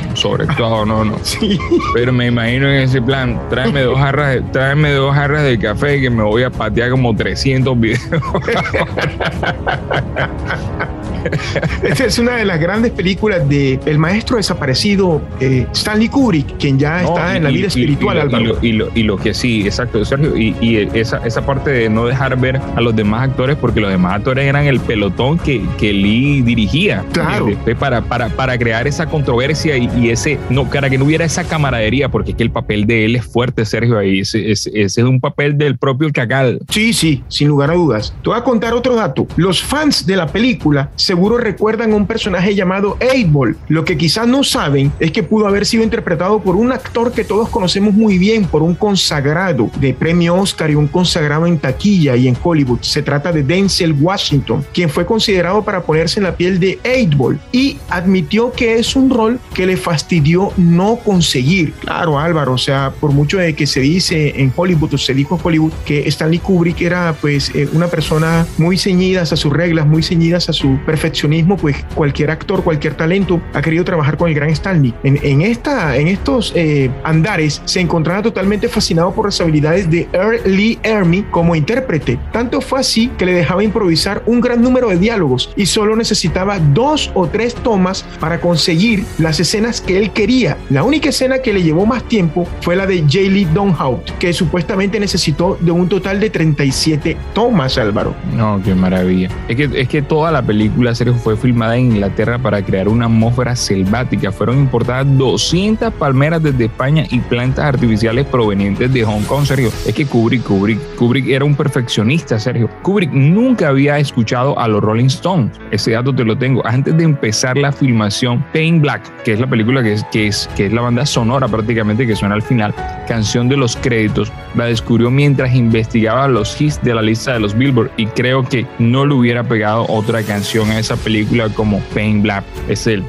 todo, 0.57 0.85
no, 0.85 1.03
no. 1.03 1.17
Sí. 1.23 1.59
Pero 1.93 2.11
me 2.11 2.27
imagino 2.27 2.69
en 2.69 2.81
ese 2.81 3.01
plan, 3.01 3.39
tráeme 3.49 3.81
dos 3.81 3.97
jarras, 3.97 4.35
de, 4.35 4.41
tráeme 4.41 4.91
dos 4.91 5.13
jarras 5.13 5.43
de 5.43 5.59
café 5.59 6.01
que 6.01 6.09
me 6.09 6.23
voy 6.23 6.43
a 6.43 6.49
patear 6.49 6.91
como 6.91 7.15
300 7.15 7.79
videos. 7.79 8.01
Esta 11.83 12.05
es 12.05 12.19
una 12.19 12.35
de 12.37 12.45
las 12.45 12.59
grandes 12.59 12.91
películas 12.91 13.47
de 13.47 13.79
el 13.85 13.97
maestro 13.97 14.37
desaparecido 14.37 15.21
eh, 15.39 15.65
Stanley 15.73 16.09
Kubrick, 16.09 16.57
quien 16.57 16.77
ya 16.79 17.01
No, 17.03 17.09
está 17.09 17.33
y- 17.33 17.37
en 17.37 17.43
la 17.43 17.49
vida 17.49 17.63
y- 17.63 17.67
espiritual, 17.67 18.17
y, 18.17 18.19
lo- 18.19 18.25
Álvaro. 18.37 18.43
y 18.43 18.47
lo, 18.47 18.59
y 18.61 18.71
lo- 18.73 18.89
y 18.95 19.03
lo 19.03 19.17
que 19.17 19.33
sí, 19.33 19.61
exacto, 19.65 20.03
Sergio, 20.05 20.35
y, 20.37 20.55
esa, 20.93 21.17
esa 21.25 21.45
parte 21.45 21.69
de 21.71 21.89
no 21.89 22.05
dejar 22.05 22.37
ver 22.39 22.59
a 22.75 22.81
los 22.81 22.95
demás 22.95 23.29
actores, 23.29 23.55
porque 23.57 23.79
los 23.81 23.89
demás 23.91 24.15
actores 24.15 24.45
eran 24.45 24.65
el 24.65 24.79
pelotón 24.79 25.37
que, 25.39 25.61
que 25.77 25.93
Lee 25.93 26.41
dirigía. 26.41 27.03
Claro. 27.11 27.47
Este, 27.49 27.75
Para, 27.75 28.01
para, 28.01 28.29
para 28.29 28.57
crear 28.57 28.87
esa 28.87 29.05
controversia 29.07 29.77
y, 29.77 30.09
ese, 30.09 30.37
no, 30.49 30.65
para 30.69 30.89
que 30.89 30.97
no 30.97 31.05
hubiera 31.05 31.25
esa 31.25 31.43
camaradería, 31.43 32.09
porque 32.09 32.31
es 32.31 32.37
que 32.37 32.43
el 32.43 32.51
papel 32.51 32.85
de 32.87 33.05
él 33.05 33.15
es 33.15 33.25
fuerte, 33.25 33.65
Sergio, 33.65 33.97
ahí. 33.97 34.19
Ese, 34.19 34.51
ese- 34.51 34.69
ese 34.73 35.01
es 35.01 35.07
un 35.07 35.19
papel 35.19 35.57
del 35.57 35.77
propio 35.77 36.11
Cacal. 36.11 36.59
Sí, 36.69 36.93
sí, 36.93 37.23
sin 37.27 37.47
lugar 37.49 37.71
a 37.71 37.73
dudas. 37.73 38.13
Te 38.23 38.29
voy 38.29 38.37
a 38.39 38.43
contar 38.43 38.73
otro 38.73 38.95
dato. 38.95 39.27
Los 39.35 39.61
fans 39.61 40.05
de 40.05 40.15
la 40.15 40.27
película 40.27 40.89
seguro 41.17 41.39
recuerdan 41.39 41.93
un 41.93 42.05
personaje 42.05 42.53
llamado 42.53 42.95
8-Ball. 42.99 43.57
Lo 43.69 43.83
que 43.85 43.97
quizás 43.97 44.27
no 44.27 44.43
saben 44.43 44.91
es 44.99 45.11
que 45.11 45.23
pudo 45.23 45.47
haber 45.47 45.65
sido 45.65 45.83
interpretado 45.83 46.43
por 46.43 46.55
un 46.55 46.71
actor 46.71 47.11
que 47.11 47.23
todos 47.23 47.49
conocemos 47.49 47.95
muy 47.95 48.19
bien, 48.19 48.45
por 48.45 48.61
un 48.61 48.75
consagrado 48.75 49.71
de 49.79 49.95
premio 49.95 50.35
Oscar 50.35 50.69
y 50.69 50.75
un 50.75 50.87
consagrado 50.87 51.47
en 51.47 51.57
taquilla 51.57 52.15
y 52.15 52.27
en 52.27 52.37
Hollywood. 52.39 52.81
Se 52.81 53.01
trata 53.01 53.31
de 53.31 53.41
Denzel 53.41 53.93
Washington, 53.93 54.63
quien 54.71 54.91
fue 54.91 55.07
considerado 55.07 55.63
para 55.63 55.81
ponerse 55.81 56.19
en 56.19 56.25
la 56.25 56.35
piel 56.35 56.59
de 56.59 56.77
8-Ball 56.83 57.39
y 57.51 57.79
admitió 57.89 58.51
que 58.51 58.77
es 58.77 58.95
un 58.95 59.09
rol 59.09 59.39
que 59.55 59.65
le 59.65 59.75
fastidió 59.75 60.51
no 60.55 60.97
conseguir. 60.97 61.73
Claro, 61.79 62.19
Álvaro, 62.19 62.53
o 62.53 62.59
sea, 62.59 62.93
por 62.99 63.11
mucho 63.11 63.39
de 63.39 63.55
que 63.55 63.65
se 63.65 63.79
dice 63.79 64.39
en 64.39 64.53
Hollywood 64.55 64.93
o 64.93 64.97
se 64.99 65.15
dijo 65.15 65.33
en 65.33 65.41
Hollywood 65.43 65.73
que 65.83 66.07
Stanley 66.09 66.37
Kubrick 66.37 66.79
era 66.79 67.15
pues 67.19 67.49
eh, 67.55 67.67
una 67.73 67.87
persona 67.87 68.45
muy 68.59 68.77
ceñidas 68.77 69.33
a 69.33 69.35
sus 69.35 69.51
reglas, 69.51 69.87
muy 69.87 70.03
ceñidas 70.03 70.47
a 70.49 70.53
su 70.53 70.77
perfeccionismo, 71.07 71.55
pues 71.55 71.85
cualquier 71.95 72.31
actor, 72.31 72.63
cualquier 72.63 72.93
talento 72.95 73.39
ha 73.53 73.61
querido 73.61 73.85
trabajar 73.85 74.17
con 74.17 74.27
el 74.29 74.35
gran 74.35 74.49
Stanley. 74.49 74.93
En, 75.03 75.17
en 75.23 75.41
esta, 75.41 75.95
en 75.95 76.07
estos 76.07 76.51
eh, 76.55 76.91
andares 77.03 77.61
se 77.63 77.79
encontraba 77.79 78.21
totalmente 78.21 78.67
fascinado 78.67 79.13
por 79.13 79.25
las 79.25 79.39
habilidades 79.39 79.89
de 79.89 80.07
Earl 80.11 80.41
Lee 80.45 80.79
Ermey 80.83 81.23
como 81.31 81.55
intérprete. 81.55 82.19
Tanto 82.33 82.59
fue 82.59 82.81
así 82.81 83.09
que 83.17 83.25
le 83.25 83.33
dejaba 83.33 83.63
improvisar 83.63 84.21
un 84.25 84.41
gran 84.41 84.61
número 84.61 84.89
de 84.89 84.97
diálogos 84.97 85.49
y 85.55 85.65
solo 85.65 85.95
necesitaba 85.95 86.59
dos 86.59 87.09
o 87.13 87.27
tres 87.27 87.55
tomas 87.55 88.03
para 88.19 88.41
conseguir 88.41 89.05
las 89.17 89.39
escenas 89.39 89.79
que 89.79 89.97
él 89.97 90.11
quería. 90.11 90.57
La 90.69 90.83
única 90.83 91.09
escena 91.09 91.39
que 91.39 91.53
le 91.53 91.63
llevó 91.63 91.85
más 91.85 92.03
tiempo 92.03 92.47
fue 92.61 92.75
la 92.75 92.85
de 92.85 93.01
J. 93.01 93.19
Lee 93.29 93.45
Donhout, 93.53 94.03
que 94.19 94.33
supuestamente 94.33 94.99
necesitó 94.99 95.57
de 95.61 95.71
un 95.71 95.87
total 95.87 96.19
de 96.19 96.29
37 96.29 97.15
tomas, 97.33 97.77
Álvaro. 97.77 98.13
No, 98.35 98.61
qué 98.63 98.75
maravilla. 98.75 99.29
Es 99.47 99.55
que, 99.55 99.69
es 99.73 99.87
que 99.87 100.01
toda 100.01 100.31
la 100.31 100.41
película 100.41 100.86
Sergio, 100.95 101.15
fue 101.15 101.37
filmada 101.37 101.77
en 101.77 101.91
Inglaterra 101.93 102.37
para 102.37 102.61
crear 102.61 102.87
una 102.87 103.05
atmósfera 103.05 103.55
selvática. 103.55 104.31
Fueron 104.31 104.59
importadas 104.59 105.05
200 105.17 105.93
palmeras 105.93 106.43
desde 106.43 106.65
España 106.65 107.05
y 107.09 107.19
plantas 107.19 107.65
artificiales 107.65 108.25
provenientes 108.25 108.91
de 108.93 109.03
Hong 109.03 109.23
Kong, 109.23 109.45
Sergio. 109.45 109.69
Es 109.85 109.93
que 109.93 110.05
Kubrick, 110.05 110.43
Kubrick, 110.43 110.79
Kubrick 110.95 111.27
era 111.27 111.45
un 111.45 111.55
perfeccionista, 111.55 112.39
Sergio. 112.39 112.69
Kubrick 112.81 113.11
nunca 113.11 113.69
había 113.69 113.97
escuchado 113.99 114.57
a 114.59 114.67
los 114.67 114.81
Rolling 114.81 115.05
Stones. 115.05 115.59
Ese 115.71 115.91
dato 115.91 116.13
te 116.13 116.23
lo 116.23 116.37
tengo. 116.37 116.65
Antes 116.65 116.95
de 116.97 117.03
empezar 117.03 117.57
la 117.57 117.71
filmación, 117.71 118.43
Pain 118.53 118.81
Black, 118.81 119.23
que 119.23 119.33
es 119.33 119.39
la 119.39 119.47
película 119.47 119.83
que 119.83 119.93
es, 119.93 120.03
que 120.05 120.27
es, 120.27 120.49
que 120.55 120.67
es 120.67 120.73
la 120.73 120.81
banda 120.81 121.05
sonora 121.05 121.47
prácticamente 121.47 122.05
que 122.05 122.15
suena 122.15 122.35
al 122.35 122.41
final, 122.41 122.73
canción 123.07 123.47
de 123.49 123.57
los 123.57 123.75
créditos, 123.75 124.31
la 124.55 124.65
descubrió 124.65 125.11
mientras 125.11 125.53
investigaba 125.53 126.27
los 126.27 126.59
hits 126.59 126.81
de 126.81 126.93
la 126.93 127.01
lista 127.01 127.33
de 127.33 127.39
los 127.39 127.55
Billboard 127.55 127.91
y 127.97 128.07
creo 128.07 128.43
que 128.43 128.65
no 128.79 129.05
le 129.05 129.13
hubiera 129.13 129.43
pegado 129.43 129.85
otra 129.87 130.23
canción 130.23 130.69
a 130.71 130.76
esa 130.79 130.95
película 130.95 131.49
como 131.49 131.79
Pain 131.93 132.21
Black. 132.21 132.43
Es 132.67 132.87
el... 132.87 133.03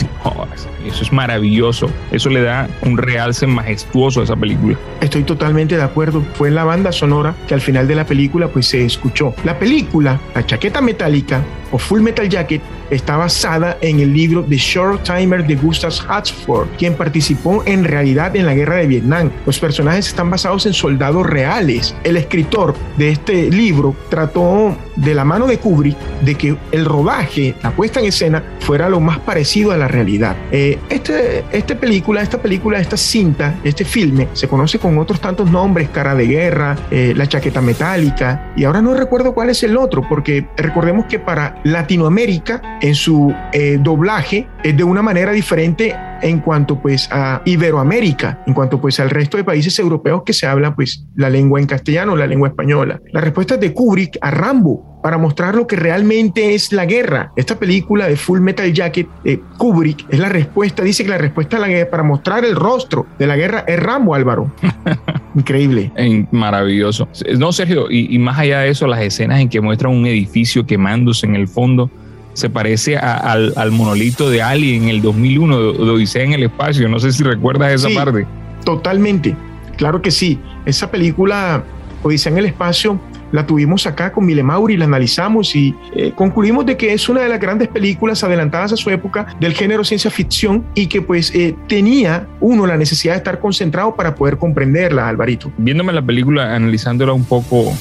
tum. 0.00 0.08
Oh, 0.24 0.46
eso 0.86 1.02
es 1.02 1.12
maravilloso. 1.12 1.90
Eso 2.10 2.30
le 2.30 2.42
da 2.42 2.68
un 2.82 2.98
realce 2.98 3.46
majestuoso 3.46 4.20
a 4.20 4.24
esa 4.24 4.36
película. 4.36 4.76
Estoy 5.00 5.24
totalmente 5.24 5.76
de 5.76 5.82
acuerdo. 5.82 6.22
Fue 6.34 6.50
la 6.50 6.64
banda 6.64 6.92
sonora 6.92 7.34
que 7.46 7.54
al 7.54 7.60
final 7.60 7.86
de 7.88 7.94
la 7.94 8.04
película 8.04 8.48
pues 8.48 8.66
se 8.66 8.84
escuchó. 8.84 9.34
La 9.44 9.58
película, 9.58 10.20
La 10.34 10.44
chaqueta 10.44 10.80
metálica 10.80 11.42
o 11.72 11.78
Full 11.78 12.00
Metal 12.00 12.28
Jacket, 12.28 12.60
está 12.90 13.16
basada 13.16 13.78
en 13.80 14.00
el 14.00 14.12
libro 14.12 14.44
The 14.44 14.56
Short 14.56 15.04
Timer 15.04 15.46
de 15.46 15.54
Gustav 15.54 15.92
Hatzford, 16.08 16.68
quien 16.76 16.94
participó 16.94 17.62
en 17.64 17.84
realidad 17.84 18.34
en 18.34 18.46
la 18.46 18.54
guerra 18.54 18.76
de 18.76 18.86
Vietnam. 18.86 19.30
Los 19.46 19.58
personajes 19.60 20.08
están 20.08 20.30
basados 20.30 20.66
en 20.66 20.74
soldados 20.74 21.24
reales. 21.26 21.94
El 22.04 22.16
escritor 22.16 22.74
de 22.96 23.10
este 23.10 23.50
libro 23.50 23.94
trató 24.08 24.76
de 24.96 25.14
la 25.14 25.24
mano 25.24 25.46
de 25.46 25.58
Kubrick 25.58 25.96
de 26.22 26.34
que 26.34 26.56
el 26.72 26.84
rodaje, 26.84 27.54
la 27.62 27.70
puesta 27.70 28.00
en 28.00 28.06
escena, 28.06 28.42
fuera 28.60 28.88
lo 28.88 29.00
más 29.00 29.18
parecido 29.20 29.72
a 29.72 29.76
la 29.76 29.88
realidad. 29.90 30.36
Eh, 30.50 30.78
este, 30.88 31.44
esta 31.52 31.74
película, 31.74 32.22
esta 32.22 32.40
película, 32.40 32.78
esta 32.80 32.96
cinta, 32.96 33.54
este 33.64 33.84
filme, 33.84 34.28
se 34.32 34.48
conoce 34.48 34.78
con 34.78 34.98
otros 34.98 35.20
tantos 35.20 35.50
nombres, 35.50 35.88
Cara 35.90 36.14
de 36.14 36.26
Guerra, 36.26 36.76
eh, 36.90 37.12
La 37.16 37.26
Chaqueta 37.26 37.60
Metálica, 37.60 38.52
y 38.56 38.64
ahora 38.64 38.82
no 38.82 38.94
recuerdo 38.94 39.34
cuál 39.34 39.50
es 39.50 39.62
el 39.62 39.76
otro, 39.76 40.02
porque 40.08 40.46
recordemos 40.56 41.06
que 41.06 41.18
para 41.18 41.60
Latinoamérica, 41.64 42.78
en 42.80 42.94
su 42.94 43.34
eh, 43.52 43.78
doblaje, 43.80 44.46
es 44.62 44.76
de 44.76 44.84
una 44.84 45.02
manera 45.02 45.32
diferente 45.32 45.94
en 46.22 46.40
cuanto 46.40 46.80
pues 46.80 47.08
a 47.10 47.42
Iberoamérica, 47.44 48.42
en 48.46 48.54
cuanto 48.54 48.80
pues 48.80 49.00
al 49.00 49.10
resto 49.10 49.36
de 49.36 49.44
países 49.44 49.78
europeos 49.78 50.22
que 50.24 50.32
se 50.32 50.46
habla 50.46 50.74
pues 50.74 51.06
la 51.16 51.30
lengua 51.30 51.60
en 51.60 51.66
castellano, 51.66 52.16
la 52.16 52.26
lengua 52.26 52.48
española. 52.48 53.00
La 53.12 53.20
respuesta 53.20 53.54
es 53.54 53.60
de 53.60 53.72
Kubrick 53.72 54.18
a 54.20 54.30
Rambo 54.30 55.00
para 55.02 55.16
mostrar 55.16 55.54
lo 55.54 55.66
que 55.66 55.76
realmente 55.76 56.54
es 56.54 56.72
la 56.72 56.84
guerra. 56.84 57.32
Esta 57.36 57.58
película 57.58 58.06
de 58.06 58.16
Full 58.16 58.40
Metal 58.40 58.70
Jacket, 58.72 59.08
eh, 59.24 59.40
Kubrick, 59.56 60.04
es 60.10 60.18
la 60.18 60.28
respuesta, 60.28 60.82
dice 60.82 61.04
que 61.04 61.10
la 61.10 61.18
respuesta 61.18 61.56
a 61.56 61.60
la 61.60 61.68
guerra, 61.68 61.90
para 61.90 62.02
mostrar 62.02 62.44
el 62.44 62.54
rostro 62.54 63.06
de 63.18 63.26
la 63.26 63.36
guerra, 63.36 63.64
es 63.66 63.80
Rambo, 63.80 64.14
Álvaro. 64.14 64.52
Increíble. 65.34 65.90
En- 65.96 66.28
maravilloso. 66.32 67.08
No, 67.38 67.50
Sergio, 67.52 67.90
y, 67.90 68.14
y 68.14 68.18
más 68.18 68.38
allá 68.38 68.60
de 68.60 68.70
eso, 68.70 68.86
las 68.86 69.00
escenas 69.00 69.40
en 69.40 69.48
que 69.48 69.60
muestran 69.60 69.92
un 69.94 70.06
edificio 70.06 70.66
quemándose 70.66 71.24
en 71.26 71.34
el 71.34 71.48
fondo 71.48 71.90
se 72.40 72.50
parece 72.50 72.96
a- 72.96 73.16
al, 73.16 73.52
al 73.56 73.70
monolito 73.70 74.28
de 74.30 74.42
Alien 74.42 74.84
en 74.84 74.88
el 74.88 75.02
2001 75.02 75.58
de, 75.60 75.90
Odisea 75.92 76.24
en 76.24 76.32
el 76.32 76.42
espacio. 76.44 76.88
No 76.88 76.98
sé 76.98 77.12
si 77.12 77.22
recuerdas 77.22 77.72
esa 77.72 77.88
Sí. 77.88 77.94
parte. 77.94 78.26
Totalmente, 78.64 79.36
claro 79.76 80.02
que 80.02 80.10
sí. 80.10 80.38
Esa 80.66 80.90
película, 80.90 81.62
Odisea 82.02 82.32
en 82.32 82.38
el 82.38 82.46
espacio, 82.46 83.00
la 83.32 83.46
tuvimos 83.46 83.86
acá 83.86 84.10
con 84.12 84.26
Mile 84.26 84.42
Mauri, 84.42 84.76
la 84.76 84.86
analizamos 84.86 85.54
y 85.54 85.74
eh, 85.94 86.12
concluimos 86.16 86.66
de 86.66 86.76
que 86.76 86.92
es 86.92 87.08
una 87.08 87.20
de 87.22 87.28
las 87.28 87.38
grandes 87.38 87.68
películas 87.68 88.24
adelantadas 88.24 88.72
a 88.72 88.76
su 88.76 88.90
época 88.90 89.26
del 89.38 89.52
género 89.54 89.84
ciencia 89.84 90.10
ficción 90.10 90.64
y 90.74 90.88
que 90.88 91.00
pues 91.00 91.32
eh, 91.34 91.54
tenía 91.68 92.26
uno 92.40 92.66
la 92.66 92.76
necesidad 92.76 93.14
de 93.14 93.18
estar 93.18 93.38
concentrado 93.38 93.94
para 93.94 94.14
poder 94.16 94.36
comprenderla, 94.36 95.08
Alvarito. 95.08 95.52
Viéndome 95.58 95.92
la 95.92 96.02
película, 96.02 96.54
analizándola 96.56 97.12
un 97.12 97.24
poco, 97.24 97.72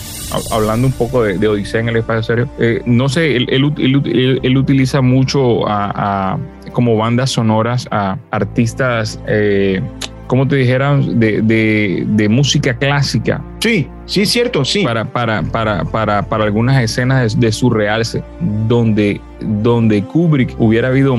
hablando 0.52 0.88
un 0.88 0.94
poco 0.94 1.24
de, 1.24 1.38
Odisea 1.48 1.82
en 1.82 1.90
el 1.90 1.98
espacio 1.98 2.24
serio, 2.24 2.50
eh, 2.60 2.82
no 2.86 3.10
sé, 3.10 3.36
él, 3.36 3.48
él 3.50 3.72
él 3.78 4.40
él- 4.44 4.58
utiliza 4.58 5.02
mucho 5.02 5.68
a, 5.68 6.38
como 6.74 6.96
bandas 6.98 7.32
sonoras 7.32 7.88
a 7.92 8.18
artistas, 8.32 9.20
eh, 9.28 9.82
como 10.28 10.48
te 10.48 10.58
dijeran, 10.58 11.20
de- 11.42 12.04
de 12.08 12.30
música 12.30 12.78
clásica. 12.78 13.42
Sí, 13.60 13.88
sí, 14.06 14.26
cierto, 14.26 14.64
sí. 14.64 14.84
Para, 14.84 15.06
para, 15.06 15.44
para, 15.44 15.84
para, 15.84 16.24
para 16.24 16.44
algunas 16.46 16.82
escenas 16.82 17.38
de, 17.40 17.48
de 17.48 17.52
su 17.52 17.70
realce, 17.70 18.24
donde, 18.68 19.20
donde 19.42 20.02
Kubrick 20.02 20.56
hubiera 20.60 20.88
habido, 20.88 21.18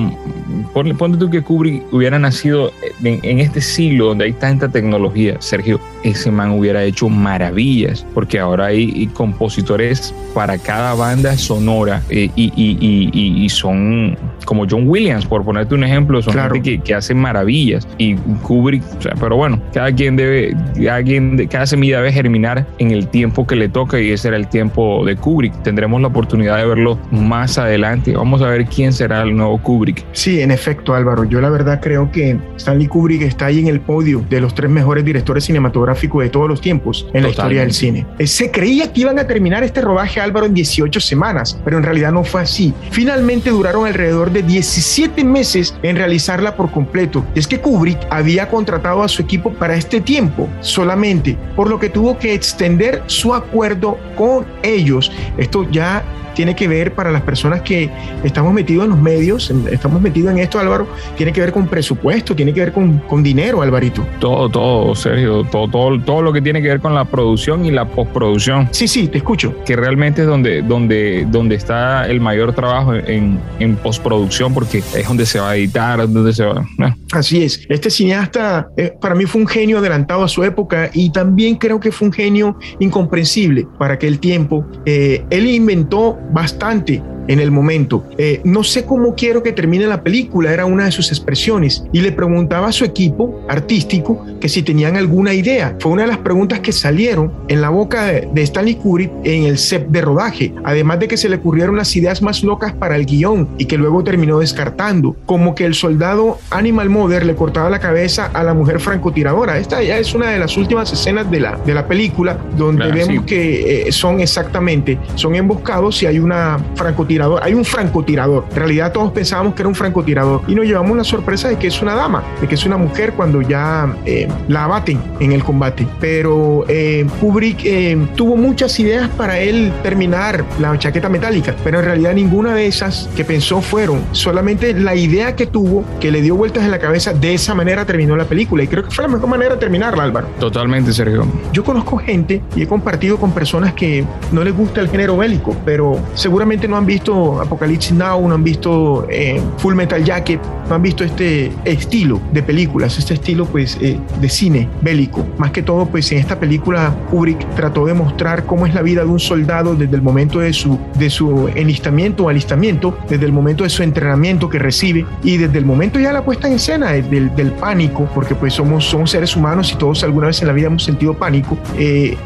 ponle, 0.73 0.95
ponte 0.95 1.19
tú 1.19 1.29
que 1.29 1.43
Kubrick 1.43 1.83
hubiera 1.93 2.19
nacido 2.19 2.73
en, 3.05 3.21
en 3.23 3.41
este 3.41 3.61
siglo 3.61 4.07
donde 4.07 4.25
hay 4.25 4.33
tanta 4.33 4.69
tecnología, 4.69 5.37
Sergio, 5.41 5.79
ese 6.03 6.31
man 6.31 6.53
hubiera 6.53 6.83
hecho 6.83 7.11
maravillas, 7.11 8.07
porque 8.15 8.39
ahora 8.39 8.67
hay 8.67 9.07
compositores 9.13 10.15
para 10.35 10.57
cada 10.57 10.95
banda 10.95 11.37
sonora 11.37 12.03
eh, 12.09 12.31
y, 12.37 12.45
y- 12.57 12.79
y- 12.81 13.11
y- 13.13 13.45
y 13.45 13.49
son 13.51 14.17
como 14.47 14.67
John 14.69 14.85
Williams, 14.89 15.27
por 15.27 15.45
ponerte 15.45 15.75
un 15.75 15.85
ejemplo, 15.85 16.23
son 16.23 16.33
Claro. 16.33 16.55
gente 16.55 16.71
que, 16.79 16.81
que 16.83 16.95
hacen 16.95 17.19
maravillas 17.19 17.87
y 17.99 18.15
Kubrick, 18.43 18.83
o 18.99 19.03
sea, 19.03 19.15
pero 19.21 19.37
bueno, 19.37 19.61
cada 19.75 19.93
quien 19.93 20.17
debe, 20.17 20.57
cada, 20.83 21.03
quien, 21.03 21.47
cada 21.49 21.67
semilla 21.67 21.99
debe 21.99 22.11
germinar 22.13 22.30
en 22.35 22.91
el 22.91 23.09
tiempo 23.09 23.47
que 23.47 23.57
le 23.57 23.69
toca 23.69 24.01
y 24.01 24.11
ese 24.11 24.29
era 24.29 24.37
el 24.37 24.49
tiempo 24.49 25.05
de 25.05 25.17
Kubrick. 25.17 25.63
Tendremos 25.63 26.01
la 26.01 26.09
oportunidad 26.09 26.57
de 26.57 26.67
verlo 26.67 26.99
más 27.11 27.59
adelante. 27.59 28.17
Vamos 28.17 28.43
a 28.43 28.49
ver 28.49 28.67
quién 28.67 28.93
será 28.93 29.23
el 29.23 29.37
nuevo 29.37 29.59
Kubrick. 29.59 30.05
Sí, 30.13 30.41
en 30.41 30.51
efecto, 30.51 30.95
Álvaro. 30.95 31.25
Yo 31.25 31.41
la 31.41 31.51
verdad 31.51 31.81
creo 31.81 32.11
que 32.11 32.39
Stanley 32.57 32.87
Kubrick 32.89 33.23
está 33.23 33.47
ahí 33.47 33.61
en 33.61 33.69
el 33.69 33.81
podio 33.81 34.25
de 34.29 34.41
los 34.41 34.55
tres 34.55 34.71
mejores 34.71 35.05
directores 35.05 35.45
cinematográficos 35.45 36.23
de 36.23 36.31
todos 36.31 36.49
los 36.49 36.61
tiempos 36.61 37.07
en 37.13 37.23
la 37.23 37.29
historia 37.29 37.61
del 37.61 37.73
cine. 37.73 38.07
Eh, 38.19 38.27
Se 38.27 38.51
creía 38.51 38.93
que 38.93 39.03
iban 39.03 39.19
a 39.19 39.27
terminar 39.27 39.63
este 39.63 39.81
rodaje, 39.81 40.21
Álvaro, 40.21 40.47
en 40.47 40.55
18 40.55 41.01
semanas, 41.01 41.61
pero 41.65 41.77
en 41.77 41.83
realidad 41.85 42.13
no 42.13 42.25
fue 42.25 42.43
así. 42.43 42.73
Finalmente 42.91 43.51
duraron 43.51 43.87
alrededor 43.87 44.31
de 44.31 44.41
de 44.41 44.43
17 44.43 45.25
meses 45.25 45.75
en 45.83 45.97
realizarla 45.97 46.57
por 46.57 46.71
completo. 46.71 47.25
Es 47.35 47.47
que 47.47 47.61
Kubrick 47.61 47.99
había 48.11 48.49
contratado 48.49 49.03
a 49.03 49.09
su 49.09 49.23
equipo 49.23 49.53
para 49.53 49.75
este 49.75 50.01
tiempo 50.01 50.49
solamente, 50.61 51.37
por 51.57 51.69
lo 51.69 51.79
que 51.79 51.89
tuvo 51.89 52.19
que 52.21 52.35
extender 52.35 53.03
su 53.07 53.35
acuerdo 53.35 53.99
con 54.17 54.47
ellos. 54.63 55.11
Esto 55.37 55.69
ya 55.71 56.05
tiene 56.35 56.55
que 56.55 56.69
ver 56.69 56.95
para 56.95 57.11
las 57.11 57.23
personas 57.23 57.63
que 57.63 57.91
estamos 58.25 58.53
metidos 58.53 58.85
en 58.85 58.91
los 58.91 58.99
medios, 58.99 59.53
estamos 59.71 60.01
metidos 60.01 60.33
en 60.33 60.39
esto, 60.39 60.59
Álvaro, 60.59 60.87
tiene 61.17 61.33
que 61.33 61.41
ver 61.41 61.53
con 61.53 61.67
presupuesto, 61.67 62.35
tiene 62.35 62.55
que 62.55 62.61
ver 62.61 62.73
con, 62.73 62.99
con 63.01 63.23
dinero, 63.23 63.63
Alvarito. 63.63 64.07
Todo, 64.19 64.49
todo, 64.49 64.95
Sergio, 64.95 65.45
todo, 65.45 65.69
todo, 65.69 66.01
todo 66.01 66.23
lo 66.23 66.33
que 66.33 66.41
tiene 66.41 66.63
que 66.63 66.69
ver 66.69 66.81
con 66.81 66.95
la 66.95 67.05
producción 67.05 67.65
y 67.65 67.71
la 67.71 67.85
postproducción. 67.85 68.69
Sí, 68.71 68.89
sí, 68.89 69.09
te 69.09 69.19
escucho. 69.19 69.55
Que 69.65 69.77
realmente 69.77 70.23
es 70.23 70.27
donde, 70.27 70.63
donde, 70.63 71.27
donde 71.31 71.57
está 71.57 72.07
el 72.07 72.21
mayor 72.21 72.55
trabajo 72.55 72.95
en, 72.95 73.39
en 73.59 73.77
postproducción, 73.77 74.55
porque 74.55 74.79
es 74.79 75.07
donde 75.07 75.27
se 75.27 75.41
va 75.41 75.51
a 75.51 75.57
editar, 75.57 75.99
donde 76.11 76.33
se 76.33 76.45
va. 76.45 76.65
Así 77.13 77.43
es. 77.43 77.67
Este 77.69 77.91
cineasta 77.91 78.69
eh, 78.77 78.93
para 79.01 79.15
mí 79.15 79.25
fue 79.25 79.41
un 79.41 79.47
genio 79.47 79.79
adelantado 79.79 80.25
a 80.25 80.29
su 80.29 80.45
época 80.45 80.91
y 80.93 81.11
también 81.11 81.57
creo 81.57 81.81
que 81.81 81.93
fue 81.93 82.09
un 82.09 82.10
genio 82.13 82.57
incomprensible 82.79 83.67
para 83.79 83.95
aquel 83.95 84.19
tiempo. 84.19 84.65
Eh, 84.85 85.25
él 85.31 85.47
inventó 85.47 86.19
bastante 86.33 87.03
en 87.29 87.41
el 87.41 87.51
momento. 87.51 88.05
Eh, 88.19 88.41
no 88.45 88.65
sé 88.65 88.85
cómo 88.85 89.15
quiero 89.15 89.43
que 89.43 89.53
termine 89.53 89.87
la 89.87 90.03
película, 90.03 90.53
era 90.53 90.67
una 90.67 90.87
de 90.87 90.93
sus 90.93 91.11
expresiones. 91.11 91.85
Y 91.93 92.01
le 92.01 92.13
preguntaba 92.13 92.69
a 92.69 92.73
su 92.73 92.85
equipo 92.85 93.45
artístico 93.49 94.25
que 94.41 94.49
si 94.49 94.63
tenían 94.63 94.97
alguna 94.97 95.35
idea. 95.35 95.77
Fue 95.79 95.93
una 95.93 96.03
de 96.03 96.09
las 96.09 96.19
preguntas 96.19 96.61
que 96.61 96.73
salieron 96.73 97.33
en 97.49 97.61
la 97.61 97.69
boca 97.69 98.07
de, 98.07 98.41
Stanley 98.41 98.77
Kubrick 98.77 99.13
en 99.25 99.45
el 99.45 99.59
set 99.59 99.87
de 99.89 100.01
rodaje. 100.01 100.53
Además 100.65 100.99
de 101.01 101.09
que 101.09 101.17
se 101.17 101.29
le 101.29 101.37
ocurrieron 101.37 101.77
las 101.77 101.95
ideas 101.95 102.23
más 102.23 102.43
locas 102.43 102.73
para 102.73 102.97
el 102.97 103.07
guion 103.07 103.49
y 103.59 103.67
que 103.67 103.77
luego 103.77 104.03
terminó 104.03 104.39
descartando. 104.39 105.15
Como 105.27 105.55
que 105.55 105.65
el 105.67 105.75
soldado 105.75 106.39
Animal 106.51 106.89
Mother 106.89 107.27
le 107.27 107.35
cortaba 107.35 107.71
la 107.71 107.79
cabeza 107.79 108.31
a 108.33 108.43
la 108.43 108.55
mujer 108.55 108.81
francotiradora. 108.81 109.59
Esta 109.59 109.83
ya 109.83 109.99
es 109.99 110.15
una 110.15 110.31
de 110.31 110.39
las 110.39 110.57
últimas 110.57 110.93
escenas 110.93 111.31
de 111.31 111.41
la, 111.41 111.57
de 111.65 111.75
la 111.75 111.87
película 111.87 112.39
donde 112.57 112.91
vemos 112.91 113.25
que 113.25 113.89
eh, 113.89 113.93
son 113.93 114.21
exactamente, 114.21 114.99
son 115.15 115.35
emboscados 115.35 116.03
y 116.03 116.07
hay 116.07 116.19
una 116.19 116.59
francotiradora 116.75 117.10
hay 117.19 117.55
un 117.55 117.65
francotirador. 117.65 118.45
En 118.51 118.57
realidad 118.57 118.93
todos 118.93 119.13
pensábamos 119.13 119.55
que 119.55 119.63
era 119.63 119.69
un 119.69 119.75
francotirador 119.75 120.43
y 120.47 120.55
nos 120.55 120.65
llevamos 120.65 120.97
la 120.97 121.05
sorpresa 121.05 121.49
de 121.49 121.57
que 121.57 121.67
es 121.67 121.83
una 121.83 121.95
dama, 121.95 122.23
de 122.41 122.47
que 122.47 122.55
es 122.55 122.65
una 122.65 122.77
mujer 122.77 123.13
cuando 123.15 123.43
ya 123.43 123.95
eh, 124.05 124.29
la 124.49 124.65
abaten 124.65 125.01
en 125.19 125.33
el 125.33 125.43
combate. 125.43 125.87
Pero 126.01 126.65
eh, 126.69 127.07
Kubrick 127.21 127.65
eh, 127.65 127.99
tuvo 128.17 128.37
muchas 128.37 128.79
ideas 128.79 129.09
para 129.11 129.39
él 129.41 129.73
terminar 129.83 130.45
la 130.59 130.79
chaqueta 130.79 131.09
metálica, 131.09 131.55
pero 131.65 131.81
en 131.81 131.85
realidad 131.85 132.15
ninguna 132.15 132.55
de 132.55 132.67
esas 132.67 133.09
que 133.17 133.25
pensó 133.25 133.61
fueron. 133.61 134.01
Solamente 134.13 134.73
la 134.75 134.95
idea 134.95 135.35
que 135.35 135.47
tuvo, 135.47 135.85
que 136.01 136.11
le 136.11 136.23
dio 136.23 136.37
vueltas 136.37 136.65
en 136.65 136.71
la 136.71 136.79
cabeza, 136.79 137.13
de 137.13 137.35
esa 137.35 137.55
manera 137.55 137.85
terminó 137.85 138.17
la 138.17 138.25
película. 138.25 138.63
Y 138.63 138.69
creo 138.69 138.85
que 138.85 138.91
fue 138.91 139.03
la 139.03 139.09
mejor 139.09 139.29
manera 139.29 139.55
de 139.55 139.61
terminarla, 139.61 140.05
Álvaro. 140.05 140.29
Totalmente, 140.39 140.93
Sergio. 140.93 141.27
Yo 141.53 141.65
conozco 141.65 141.97
gente 141.99 142.43
y 142.55 142.63
he 142.63 142.67
compartido 142.67 143.19
con 143.19 143.33
personas 143.33 143.75
que 143.75 144.05
no 144.33 144.45
les 144.45 144.57
gusta 144.57 144.81
el 144.81 144.89
género 144.89 145.17
bélico, 145.17 145.57
pero 145.65 145.99
seguramente 146.15 146.69
no 146.69 146.77
han 146.77 146.87
visto 146.87 147.00
Apocalipsis 147.41 147.93
Now, 147.93 148.27
no 148.27 148.35
han 148.35 148.45
visto 148.45 149.07
eh, 149.09 149.41
Full 149.59 149.75
Metal 149.75 150.03
Jacket, 150.05 150.41
no 150.69 150.75
han 150.75 150.83
visto 150.83 151.05
este 151.05 151.53
estilo 151.65 152.21
de 152.33 152.43
películas, 152.43 152.99
este 152.99 153.15
estilo 153.15 153.47
pues 153.47 153.79
eh, 153.81 153.99
de 154.21 154.29
cine 154.29 154.69
bélico. 154.83 155.27
Más 155.39 155.51
que 155.51 155.63
todo 155.63 155.87
pues 155.87 156.11
en 156.13 156.19
esta 156.19 156.39
película 156.39 156.95
Kubrick 157.11 157.55
trató 157.55 157.87
de 157.87 157.95
mostrar 157.95 158.45
cómo 158.45 158.67
es 158.67 158.75
la 158.75 158.83
vida 158.83 159.03
de 159.03 159.09
un 159.09 159.21
soldado 159.21 159.75
desde 159.75 159.97
el 159.97 160.03
momento 160.03 160.41
de 160.41 160.53
su, 160.53 160.79
de 160.99 161.11
su 161.11 161.49
enlistamiento 161.55 162.25
o 162.25 162.29
alistamiento, 162.29 162.97
desde 163.09 163.25
el 163.25 163.33
momento 163.33 163.65
de 163.65 163.71
su 163.71 163.83
entrenamiento 163.83 164.49
que 164.49 164.59
recibe 164.59 165.07
y 165.23 165.37
desde 165.37 165.59
el 165.59 165.65
momento 165.65 165.99
ya 165.99 166.13
la 166.13 166.25
puesta 166.25 166.49
en 166.49 166.55
escena 166.55 166.93
del, 166.93 167.35
del 167.35 167.53
pánico, 167.53 168.09
porque 168.15 168.35
pues 168.35 168.55
somos, 168.55 168.85
somos 168.85 169.11
seres 169.11 169.37
humanos 169.37 169.73
y 169.73 169.77
todos 169.77 170.05
alguna 170.05 170.29
vez 170.29 170.41
en 170.43 170.49
la 170.49 170.53
vida 170.53 170.67
hemos 170.67 170.85
sentido 170.85 171.15
pánico, 171.15 171.57
eh, 171.79 172.17